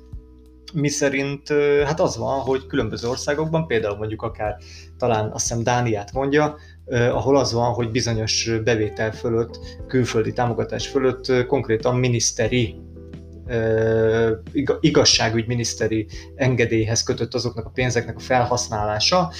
mi 0.72 0.88
szerint 0.88 1.48
hát 1.84 2.00
az 2.00 2.16
van, 2.16 2.40
hogy 2.40 2.66
különböző 2.66 3.08
országokban, 3.08 3.66
például 3.66 3.96
mondjuk 3.96 4.22
akár 4.22 4.56
talán 4.98 5.30
azt 5.30 5.48
hiszem 5.48 5.62
Dániát 5.62 6.12
mondja, 6.12 6.56
ahol 6.86 7.36
az 7.36 7.52
van, 7.52 7.72
hogy 7.72 7.90
bizonyos 7.90 8.50
bevétel 8.64 9.12
fölött, 9.12 9.58
külföldi 9.88 10.32
támogatás 10.32 10.86
fölött 10.86 11.46
konkrétan 11.46 11.96
miniszteri 11.96 12.74
igazságügyminiszteri 14.80 16.06
engedélyhez 16.35 17.02
kötött 17.02 17.35
azoknak 17.35 17.66
a 17.66 17.70
pénzeknek 17.74 18.16
a 18.16 18.20
felhasználása, 18.20 19.32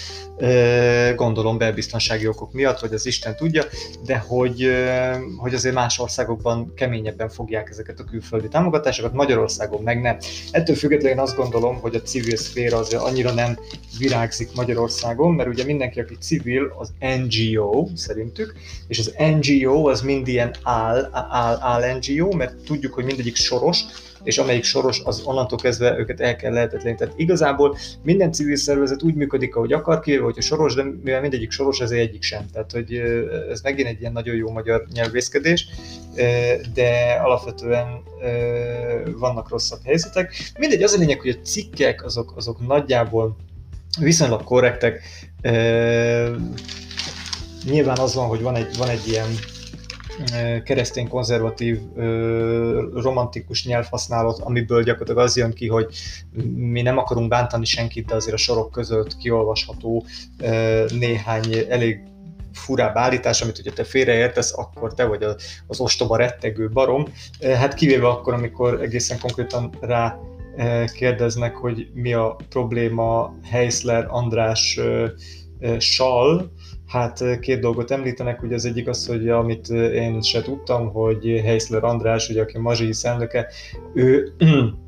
gondolom 1.15 1.59
belbiztonsági 1.59 2.27
okok 2.27 2.53
miatt, 2.53 2.81
vagy 2.81 2.93
az 2.93 3.07
Isten 3.07 3.37
tudja, 3.37 3.65
de 4.05 4.19
hogy, 4.19 4.71
hogy 5.37 5.55
azért 5.55 5.75
más 5.75 5.99
országokban 5.99 6.73
keményebben 6.75 7.29
fogják 7.29 7.71
ezeket 7.71 8.01
a 8.01 8.05
külföldi 8.05 8.49
támogatásokat, 8.49 9.13
Magyarországon 9.13 9.83
meg 9.83 10.01
nem. 10.01 10.17
Ettől 10.51 10.77
függetlenül 10.77 11.21
azt 11.23 11.37
gondolom, 11.37 11.81
hogy 11.81 11.95
a 11.95 12.03
civil 12.03 12.37
szféra 12.37 12.79
azért 12.79 13.03
annyira 13.03 13.33
nem 13.33 13.59
virágzik 13.99 14.49
Magyarországon, 14.55 15.35
mert 15.35 15.49
ugye 15.49 15.65
mindenki, 15.65 16.01
aki 16.01 16.17
civil, 16.21 16.75
az 16.79 16.93
NGO 16.99 17.89
szerintük, 17.95 18.55
és 18.89 18.99
az 18.99 19.15
NGO 19.19 19.89
az 19.89 20.01
mind 20.01 20.29
ilyen 20.29 20.55
áll, 20.63 21.09
áll, 21.13 21.59
áll 21.61 21.99
NGO, 21.99 22.37
mert 22.37 22.55
tudjuk, 22.55 22.95
hogy 22.95 23.05
mindegyik 23.05 23.37
soros, 23.37 23.81
és 24.27 24.39
amelyik 24.39 24.65
soros, 24.65 25.01
az 25.05 25.21
onnantól 25.25 25.59
kezdve 25.59 25.99
őket 25.99 26.21
el 26.21 26.37
kell 26.37 26.53
lehetetleníteni. 26.53 26.97
Tehát 26.97 27.21
igazából 27.21 27.77
minden 28.03 28.33
civil 28.33 28.57
szervezet 28.57 29.03
úgy 29.03 29.15
működik, 29.15 29.57
ahogy 29.57 29.73
akar, 29.73 30.01
kivéve, 30.01 30.25
hogyha 30.25 30.41
soros, 30.41 30.75
de 30.75 30.83
mivel 31.03 31.21
mindegyik 31.21 31.51
soros, 31.51 31.81
ezért 31.81 32.09
egyik 32.09 32.23
sem. 32.23 32.47
Tehát, 32.53 32.73
hogy 32.73 32.95
ez 33.51 33.61
megint 33.61 33.89
egy 33.89 34.01
ilyen 34.01 34.13
nagyon 34.13 34.35
jó 34.35 34.51
magyar 34.51 34.87
nyelvészkedés, 34.93 35.69
de 36.75 37.21
alapvetően 37.25 37.87
vannak 39.17 39.49
rosszabb 39.49 39.81
helyzetek. 39.85 40.35
Mindegy, 40.59 40.83
az 40.83 40.93
a 40.93 40.99
lényeg, 40.99 41.21
hogy 41.21 41.39
a 41.41 41.45
cikkek 41.45 42.05
azok, 42.05 42.33
azok 42.37 42.67
nagyjából 42.67 43.37
viszonylag 44.01 44.45
korrektek. 44.45 45.03
Nyilván 47.65 47.99
az 47.99 48.15
van, 48.15 48.27
hogy 48.29 48.43
van 48.43 48.55
egy, 48.55 48.77
van 48.77 48.89
egy 48.89 49.09
ilyen 49.09 49.29
keresztény 50.65 51.09
konzervatív 51.09 51.81
romantikus 52.95 53.67
nyelvhasználat, 53.67 54.39
amiből 54.39 54.83
gyakorlatilag 54.83 55.25
az 55.25 55.37
jön 55.37 55.53
ki, 55.53 55.69
hogy 55.69 55.95
mi 56.55 56.83
nem 56.83 56.99
akarunk 56.99 57.29
bántani 57.29 57.65
senkit, 57.65 58.07
de 58.07 58.15
azért 58.15 58.35
a 58.35 58.39
sorok 58.39 58.71
között 58.71 59.17
kiolvasható 59.17 60.05
néhány 60.99 61.45
elég 61.69 62.01
furább 62.53 62.97
állítás, 62.97 63.43
amit 63.43 63.59
ugye 63.59 63.73
te 63.73 63.85
félreértesz, 63.85 64.59
akkor 64.59 64.95
te 64.95 65.05
vagy 65.05 65.23
az 65.67 65.81
ostoba 65.81 66.17
rettegő 66.17 66.69
barom. 66.69 67.05
Hát 67.41 67.75
kivéve 67.75 68.09
akkor, 68.09 68.35
amikor 68.35 68.83
egészen 68.83 69.19
konkrétan 69.19 69.75
rá 69.81 70.19
kérdeznek, 70.95 71.57
hogy 71.57 71.89
mi 71.95 72.13
a 72.13 72.37
probléma 72.49 73.35
Heisler 73.51 74.07
András 74.09 74.81
sal, 75.79 76.53
Hát 76.87 77.39
két 77.41 77.61
dolgot 77.61 77.91
említenek, 77.91 78.43
ugye 78.43 78.55
az 78.55 78.65
egyik 78.65 78.89
az, 78.89 79.07
hogy 79.07 79.29
amit 79.29 79.69
én 79.69 80.21
se 80.21 80.43
tudtam, 80.43 80.93
hogy 80.93 81.41
Heisler 81.45 81.85
András, 81.85 82.29
ugye, 82.29 82.43
aki 82.43 82.59
mazsi 82.59 82.91
elnöke, 83.03 83.51
ő 83.95 84.33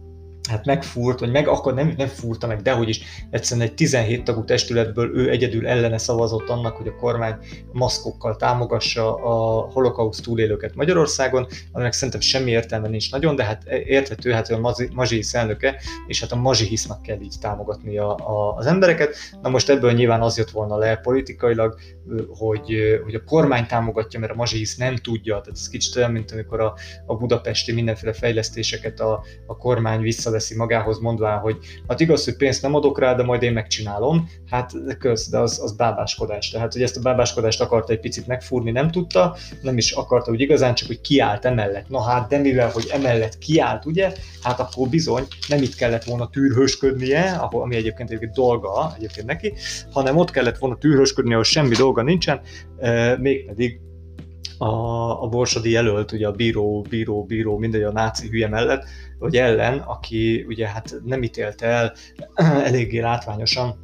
hát 0.49 0.65
megfúrt, 0.65 1.21
vagy 1.21 1.31
meg 1.31 1.49
akkor 1.49 1.75
nem, 1.75 1.95
nem 1.97 2.07
fúrta 2.07 2.47
meg, 2.47 2.63
dehogy 2.63 2.89
is, 2.89 3.01
egyszerűen 3.31 3.67
egy 3.67 3.75
17 3.75 4.25
tagú 4.25 4.45
testületből 4.45 5.17
ő 5.17 5.31
egyedül 5.31 5.67
ellene 5.67 5.99
szavazott 5.99 6.49
annak, 6.49 6.77
hogy 6.77 6.87
a 6.87 6.95
kormány 6.95 7.35
maszkokkal 7.73 8.37
támogassa 8.37 9.15
a 9.15 9.61
holokauszt 9.73 10.23
túlélőket 10.23 10.75
Magyarországon, 10.75 11.47
aminek 11.73 11.93
szerintem 11.93 12.21
semmi 12.21 12.51
értelme 12.51 12.89
nincs 12.89 13.11
nagyon, 13.11 13.37
de 13.37 13.45
hát 13.45 13.65
érthető, 13.65 14.31
hát 14.31 14.51
ő 14.51 14.55
a 14.55 14.75
mazsi 14.93 15.23
elnöke, 15.33 15.81
és 16.07 16.21
hát 16.21 16.33
a 16.33 16.37
mazsihisznak 16.37 17.03
kell 17.03 17.21
így 17.21 17.35
támogatni 17.41 17.99
a, 17.99 18.15
a, 18.15 18.55
az 18.57 18.67
embereket. 18.67 19.17
Na 19.43 19.49
most 19.49 19.69
ebből 19.69 19.93
nyilván 19.93 20.21
az 20.21 20.37
jött 20.37 20.51
volna 20.51 20.77
le 20.77 20.97
politikailag, 20.97 21.79
hogy, 22.29 23.01
hogy 23.05 23.15
a 23.15 23.25
kormány 23.25 23.67
támogatja, 23.67 24.21
mert 24.21 24.33
a 24.33 24.35
mazsihisz 24.35 24.77
nem 24.77 24.97
tudja, 24.97 25.41
tehát 25.41 25.59
ez 25.59 25.69
kicsit 25.69 25.97
olyan, 25.97 26.11
mint 26.11 26.33
amikor 26.33 26.61
a, 26.61 26.75
a 27.07 27.17
budapesti 27.17 27.73
mindenféle 27.73 28.13
fejlesztéseket 28.13 29.01
a, 29.01 29.25
a 29.47 29.57
kormány 29.57 30.01
vissza 30.01 30.31
veszi 30.39 30.57
magához, 30.57 30.99
mondván, 30.99 31.39
hogy 31.39 31.57
hát 31.89 32.01
igaz, 32.01 32.25
hogy 32.25 32.37
pénzt 32.37 32.63
nem 32.63 32.75
adok 32.75 32.99
rá, 32.99 33.15
de 33.15 33.23
majd 33.23 33.43
én 33.43 33.53
megcsinálom, 33.53 34.29
hát 34.51 34.73
köz, 34.99 35.29
de 35.29 35.39
az, 35.39 35.61
az 35.63 35.73
bábáskodás. 35.73 36.51
Tehát, 36.51 36.73
hogy 36.73 36.83
ezt 36.83 36.97
a 36.97 37.01
bábáskodást 37.01 37.61
akarta 37.61 37.93
egy 37.93 38.01
picit 38.01 38.27
megfúrni, 38.27 38.71
nem 38.71 38.91
tudta, 38.91 39.37
nem 39.63 39.77
is 39.77 39.93
akarta 39.93 40.31
úgy 40.31 40.41
igazán, 40.41 40.75
csak 40.75 40.87
hogy 40.87 41.01
kiállt 41.01 41.45
emellett. 41.45 41.89
Na 41.89 42.03
hát, 42.03 42.29
de 42.29 42.39
mivel, 42.39 42.71
hogy 42.71 42.89
emellett 42.93 43.39
kiállt, 43.39 43.87
ugye, 43.87 44.13
hát 44.43 44.61
akkor 44.61 44.89
bizony 44.89 45.27
nem 45.49 45.63
itt 45.63 45.75
kellett 45.75 46.05
volna 46.05 46.29
tűrhősködnie, 46.31 47.31
ahol, 47.31 47.63
ami 47.63 47.77
egyébként 47.77 48.11
egy 48.11 48.31
dolga 48.31 48.95
egyébként 48.97 49.27
neki, 49.27 49.53
hanem 49.91 50.17
ott 50.17 50.31
kellett 50.31 50.59
volna 50.59 50.77
tűrhősködnie, 50.77 51.33
ahol 51.33 51.45
semmi 51.45 51.75
dolga 51.75 52.03
nincsen, 52.03 52.41
mégpedig 53.19 53.81
a, 54.59 55.23
a 55.23 55.27
Borsodi 55.27 55.71
jelölt, 55.71 56.13
ugye 56.13 56.27
a 56.27 56.33
bíró, 56.33 56.87
bíró, 56.89 57.25
bíró, 57.25 57.59
mindegy 57.59 57.83
a 57.83 57.93
náci 57.93 58.29
hülye 58.29 58.49
mellett, 58.49 58.85
vagy 59.19 59.37
ellen, 59.37 59.79
aki 59.79 60.45
ugye 60.49 60.69
hát 60.69 61.01
nem 61.05 61.23
ítélte 61.23 61.67
el 61.67 61.93
eléggé 62.69 63.01
látványosan, 63.01 63.81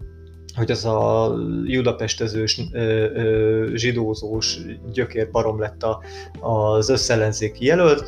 hogy 0.56 0.70
az 0.70 0.84
a 0.84 1.34
judapestezős, 1.64 2.60
zsidózós 3.74 4.58
gyökér 4.92 5.30
barom 5.30 5.60
lett 5.60 5.82
a, 5.82 6.02
az 6.40 6.88
összellenzéki 6.88 7.64
jelölt. 7.64 8.04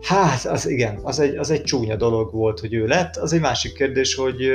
Hát, 0.00 0.44
az 0.44 0.68
igen, 0.68 0.98
az 1.02 1.20
egy, 1.20 1.36
az 1.36 1.50
egy 1.50 1.62
csúnya 1.62 1.96
dolog 1.96 2.32
volt, 2.32 2.60
hogy 2.60 2.74
ő 2.74 2.86
lett. 2.86 3.16
Az 3.16 3.32
egy 3.32 3.40
másik 3.40 3.72
kérdés, 3.72 4.14
hogy 4.14 4.50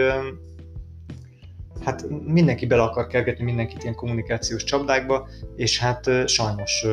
hát 1.90 2.06
mindenki 2.26 2.66
bele 2.66 2.82
akar 2.82 3.08
kergetni 3.08 3.44
mindenkit 3.44 3.84
ilyen 3.84 3.96
kommunikációs 3.96 4.64
csapdákba, 4.64 5.28
és 5.56 5.80
hát 5.80 6.10
sajnos 6.26 6.86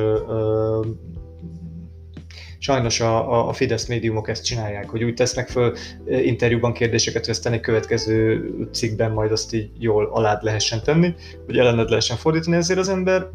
sajnos 2.58 3.00
a, 3.00 3.48
a 3.48 3.52
Fidesz 3.52 3.86
médiumok 3.86 4.28
ezt 4.28 4.44
csinálják, 4.44 4.88
hogy 4.88 5.04
úgy 5.04 5.14
tesznek 5.14 5.48
föl 5.48 5.74
interjúban 6.06 6.72
kérdéseket, 6.72 7.24
hogy 7.24 7.34
aztán 7.34 7.52
egy 7.52 7.60
következő 7.60 8.50
cikkben 8.72 9.12
majd 9.12 9.32
azt 9.32 9.54
így 9.54 9.70
jól 9.78 10.08
alád 10.12 10.42
lehessen 10.42 10.82
tenni, 10.82 11.14
hogy 11.46 11.58
ellened 11.58 11.88
lehessen 11.88 12.16
fordítani, 12.16 12.56
ezért 12.56 12.78
az 12.78 12.88
ember 12.88 13.26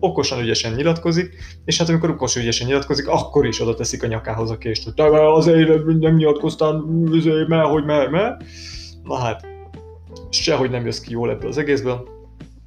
okosan, 0.00 0.40
ügyesen 0.40 0.72
nyilatkozik, 0.72 1.34
és 1.64 1.78
hát 1.78 1.88
amikor 1.88 2.10
okosan, 2.10 2.42
ügyesen 2.42 2.66
nyilatkozik, 2.66 3.08
akkor 3.08 3.46
is 3.46 3.60
oda 3.60 3.74
teszik 3.74 4.02
a 4.02 4.06
nyakához 4.06 4.50
a 4.50 4.58
kést, 4.58 4.84
hogy 4.84 4.94
te 4.94 5.32
az 5.32 5.46
élet 5.46 5.84
nem 5.84 6.14
nyilatkoztál, 6.14 6.84
mert 7.48 7.68
hogy 7.68 7.84
mert, 7.84 8.10
mert. 8.10 8.42
Na 9.02 9.16
hát, 9.16 9.49
sehogy 10.30 10.70
nem 10.70 10.84
jössz 10.84 11.00
ki 11.00 11.10
jól 11.10 11.30
ebből 11.30 11.50
az 11.50 11.58
egészből. 11.58 12.18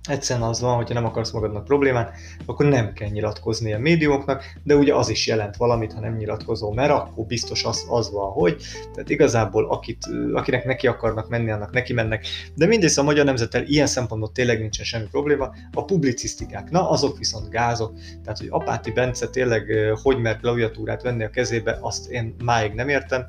Egyszerűen 0.10 0.48
az 0.48 0.62
van, 0.62 0.76
hogyha 0.76 0.94
nem 0.94 1.06
akarsz 1.06 1.32
magadnak 1.32 1.64
problémát, 1.64 2.16
akkor 2.46 2.66
nem 2.66 2.94
kell 2.94 3.10
nyilatkozni 3.10 3.74
a 3.74 3.80
médiumoknak, 3.80 4.44
de 4.64 4.76
ugye 4.76 4.96
az 4.96 5.10
is 5.10 5.28
jelent 5.28 5.56
valamit, 5.56 5.94
ha 5.94 6.00
nem 6.00 6.16
nyilatkozol, 6.16 6.74
mert 6.74 6.92
akkor 6.92 7.26
biztos 7.26 7.64
az, 7.64 7.86
az 7.90 8.12
van, 8.12 8.32
hogy. 8.32 8.62
Tehát 8.94 9.10
igazából 9.10 9.70
akit, 9.70 10.06
akinek 10.34 10.66
neki 10.66 10.88
akarnak 10.88 11.30
menni, 11.30 11.52
annak 11.52 11.74
neki 11.74 11.94
mennek. 11.94 12.26
De 12.56 12.66
mindegy, 12.66 12.94
a 12.96 13.04
magyar 13.04 13.26
nemzettel 13.26 13.64
ilyen 13.64 13.88
szempontból 13.88 14.32
tényleg 14.32 14.60
nincsen 14.60 14.86
semmi 14.86 15.08
probléma. 15.12 15.52
A 15.74 15.86
publicisztikák, 15.86 16.70
na 16.70 16.90
azok 16.90 17.18
viszont 17.18 17.50
gázok. 17.50 17.94
Tehát, 18.24 18.40
hogy 18.40 18.48
Apáti 18.50 18.92
Bence 18.92 19.28
tényleg 19.28 19.66
hogy 20.02 20.18
mert 20.18 20.40
klaviatúrát 20.40 21.02
venni 21.02 21.24
a 21.24 21.30
kezébe, 21.30 21.78
azt 21.82 22.10
én 22.10 22.36
máig 22.44 22.74
nem 22.74 22.90
értem. 22.90 23.26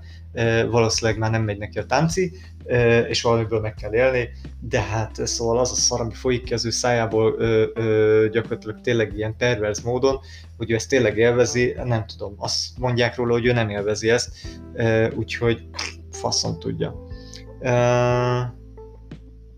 Valószínűleg 0.70 1.20
már 1.20 1.31
nem 1.31 1.42
megy 1.42 1.59
neki 1.59 1.79
a 1.79 1.87
tánci, 1.87 2.33
és 3.09 3.22
valamiből 3.22 3.61
meg 3.61 3.74
kell 3.74 3.94
élni, 3.94 4.29
de 4.61 4.81
hát 4.81 5.27
szóval 5.27 5.59
az 5.59 5.70
a 5.70 5.74
szar, 5.74 6.00
ami 6.00 6.14
folyik 6.14 6.44
ki 6.44 6.55
az 6.55 6.66
ő 6.66 6.70
szájából 6.70 7.35
ö, 7.38 7.66
ö, 7.74 8.29
gyakorlatilag 8.31 8.81
tényleg 8.81 9.16
ilyen 9.16 9.37
perverz 9.37 9.83
módon, 9.83 10.20
hogy 10.57 10.70
ő 10.70 10.74
ezt 10.74 10.88
tényleg 10.88 11.18
élvezi, 11.18 11.77
nem 11.85 12.07
tudom, 12.07 12.35
azt 12.37 12.79
mondják 12.79 13.16
róla, 13.16 13.33
hogy 13.33 13.46
ő 13.46 13.53
nem 13.53 13.68
élvezi 13.68 14.11
ezt, 14.11 14.31
ö, 14.74 15.11
úgyhogy 15.11 15.66
faszon 16.11 16.59
tudja. 16.59 16.94
Ö, 17.61 17.70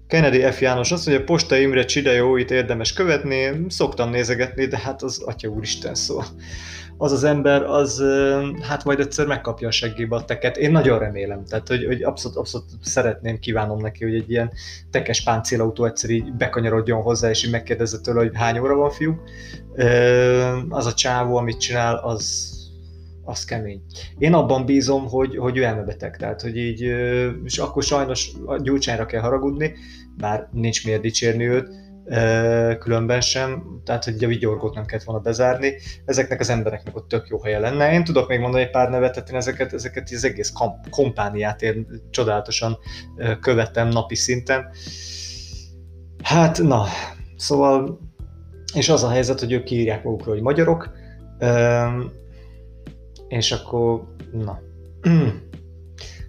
Kennedy 0.08 0.40
F. 0.40 0.60
János 0.60 0.92
azt 0.92 1.06
mondja, 1.06 1.24
Posta 1.24 1.56
Imre 1.56 1.84
Csidejóit 1.84 2.50
érdemes 2.50 2.92
követni, 2.92 3.66
szoktam 3.68 4.10
nézegetni, 4.10 4.66
de 4.66 4.78
hát 4.78 5.02
az 5.02 5.22
Atya 5.24 5.48
Úristen 5.48 5.94
szó. 5.94 6.20
Az 6.98 7.12
az 7.12 7.24
ember, 7.24 7.62
az 7.62 8.02
hát 8.62 8.84
majd 8.84 9.00
egyszer 9.00 9.26
megkapja 9.26 9.68
a 9.68 9.70
seggébe 9.70 10.16
a 10.16 10.24
teket. 10.24 10.56
Én 10.56 10.70
nagyon 10.70 10.98
remélem, 10.98 11.44
tehát 11.44 11.68
hogy, 11.68 11.84
hogy 11.84 12.02
abszolút, 12.02 12.36
abszolút 12.36 12.66
szeretném, 12.80 13.38
kívánom 13.38 13.80
neki, 13.80 14.04
hogy 14.04 14.14
egy 14.14 14.30
ilyen 14.30 14.52
tekes 14.90 15.22
páncélautó 15.22 15.84
egyszer 15.84 16.10
így 16.10 16.32
bekanyarodjon 16.32 17.02
hozzá, 17.02 17.30
és 17.30 17.44
így 17.44 17.50
megkérdezze 17.50 17.98
tőle, 17.98 18.20
hogy 18.20 18.30
hány 18.34 18.58
óra 18.58 18.74
van, 18.74 18.90
fiú. 18.90 19.20
Az 20.68 20.86
a 20.86 20.94
csávó, 20.94 21.36
amit 21.36 21.60
csinál, 21.60 21.96
az, 21.96 22.55
az 23.26 23.44
kemény. 23.44 23.82
Én 24.18 24.34
abban 24.34 24.64
bízom, 24.64 25.06
hogy, 25.08 25.36
hogy 25.36 25.56
ő 25.56 25.62
elmebeteg, 25.62 26.16
tehát 26.16 26.40
hogy 26.40 26.56
így, 26.56 26.80
és 27.44 27.58
akkor 27.58 27.82
sajnos 27.82 28.32
a 28.46 28.56
gyúcsányra 28.56 29.06
kell 29.06 29.20
haragudni, 29.20 29.74
bár 30.16 30.48
nincs 30.52 30.84
miért 30.84 31.00
dicsérni 31.00 31.48
őt, 31.48 31.68
különben 32.78 33.20
sem, 33.20 33.62
tehát 33.84 34.04
hogy 34.04 34.24
a 34.24 34.28
vigyorgót 34.28 34.74
nem 34.74 34.84
kellett 34.84 35.04
volna 35.04 35.20
bezárni, 35.20 35.72
ezeknek 36.04 36.40
az 36.40 36.50
embereknek 36.50 36.96
ott 36.96 37.08
tök 37.08 37.26
jó 37.28 37.42
helye 37.42 37.58
lenne. 37.58 37.92
Én 37.92 38.04
tudok 38.04 38.28
még 38.28 38.40
mondani 38.40 38.62
egy 38.62 38.70
pár 38.70 38.90
nevet, 38.90 39.12
tehát 39.12 39.30
én 39.30 39.36
ezeket, 39.36 39.72
ezeket 39.72 40.08
az 40.12 40.24
egész 40.24 40.50
kamp- 40.50 40.88
kompániát 40.90 41.62
én 41.62 41.86
csodálatosan 42.10 42.78
követem 43.40 43.88
napi 43.88 44.14
szinten. 44.14 44.68
Hát, 46.22 46.62
na, 46.62 46.84
szóval, 47.36 48.00
és 48.74 48.88
az 48.88 49.02
a 49.02 49.10
helyzet, 49.10 49.40
hogy 49.40 49.52
ők 49.52 49.64
kiírják 49.64 50.04
magukról, 50.04 50.34
hogy 50.34 50.42
magyarok, 50.42 50.90
és 53.28 53.52
akkor, 53.52 54.14
na, 54.32 54.60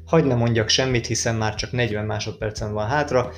hagyd 0.06 0.26
ne 0.26 0.36
mondjak 0.36 0.70
semmit, 0.70 1.06
hiszen 1.06 1.36
már 1.36 1.56
csak 1.56 1.72
40 1.72 2.06
másodpercen 2.06 2.74
van 2.74 2.88
hátra, 2.88 3.32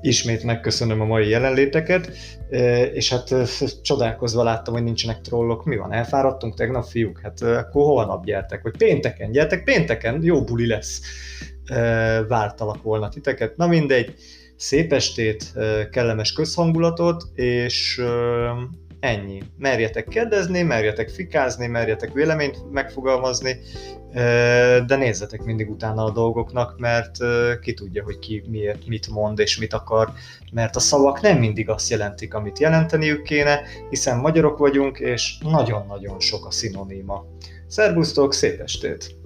ismét 0.00 0.42
megköszönöm 0.42 1.00
a 1.00 1.04
mai 1.04 1.28
jelenléteket, 1.28 2.10
és 2.92 3.10
hát 3.10 3.34
csodálkozva 3.82 4.42
láttam, 4.42 4.74
hogy 4.74 4.82
nincsenek 4.82 5.20
trollok. 5.20 5.64
Mi 5.64 5.76
van, 5.76 5.92
elfáradtunk 5.92 6.54
tegnap, 6.54 6.84
fiúk? 6.84 7.20
Hát 7.22 7.42
akkor 7.42 7.84
holnap 7.84 8.24
gyertek, 8.24 8.62
vagy 8.62 8.76
pénteken 8.76 9.30
gyertek, 9.30 9.64
pénteken, 9.64 10.22
jó 10.22 10.44
buli 10.44 10.66
lesz. 10.66 11.00
Vártalak 12.28 12.82
volna 12.82 13.08
titeket. 13.08 13.56
Na 13.56 13.66
mindegy, 13.66 14.14
szép 14.56 14.92
estét, 14.92 15.52
kellemes 15.90 16.32
közhangulatot, 16.32 17.24
és 17.34 18.02
Ennyi. 19.04 19.42
Merjetek 19.58 20.08
kérdezni, 20.08 20.62
merjetek 20.62 21.08
fikázni, 21.08 21.66
merjetek 21.66 22.12
véleményt 22.12 22.70
megfogalmazni, 22.70 23.56
de 24.86 24.96
nézzetek 24.96 25.42
mindig 25.42 25.70
utána 25.70 26.04
a 26.04 26.10
dolgoknak, 26.10 26.78
mert 26.78 27.16
ki 27.60 27.74
tudja, 27.74 28.04
hogy 28.04 28.18
ki 28.18 28.42
miért, 28.48 28.86
mit 28.86 29.08
mond 29.08 29.38
és 29.38 29.58
mit 29.58 29.72
akar, 29.72 30.12
mert 30.52 30.76
a 30.76 30.80
szavak 30.80 31.20
nem 31.20 31.38
mindig 31.38 31.68
azt 31.68 31.90
jelentik, 31.90 32.34
amit 32.34 32.58
jelenteniük 32.58 33.22
kéne, 33.22 33.60
hiszen 33.90 34.18
magyarok 34.18 34.58
vagyunk, 34.58 34.98
és 34.98 35.38
nagyon-nagyon 35.40 36.20
sok 36.20 36.46
a 36.46 36.50
szinoníma. 36.50 37.24
Szerbusztok, 37.66 38.34
szép 38.34 38.60
estét! 38.60 39.23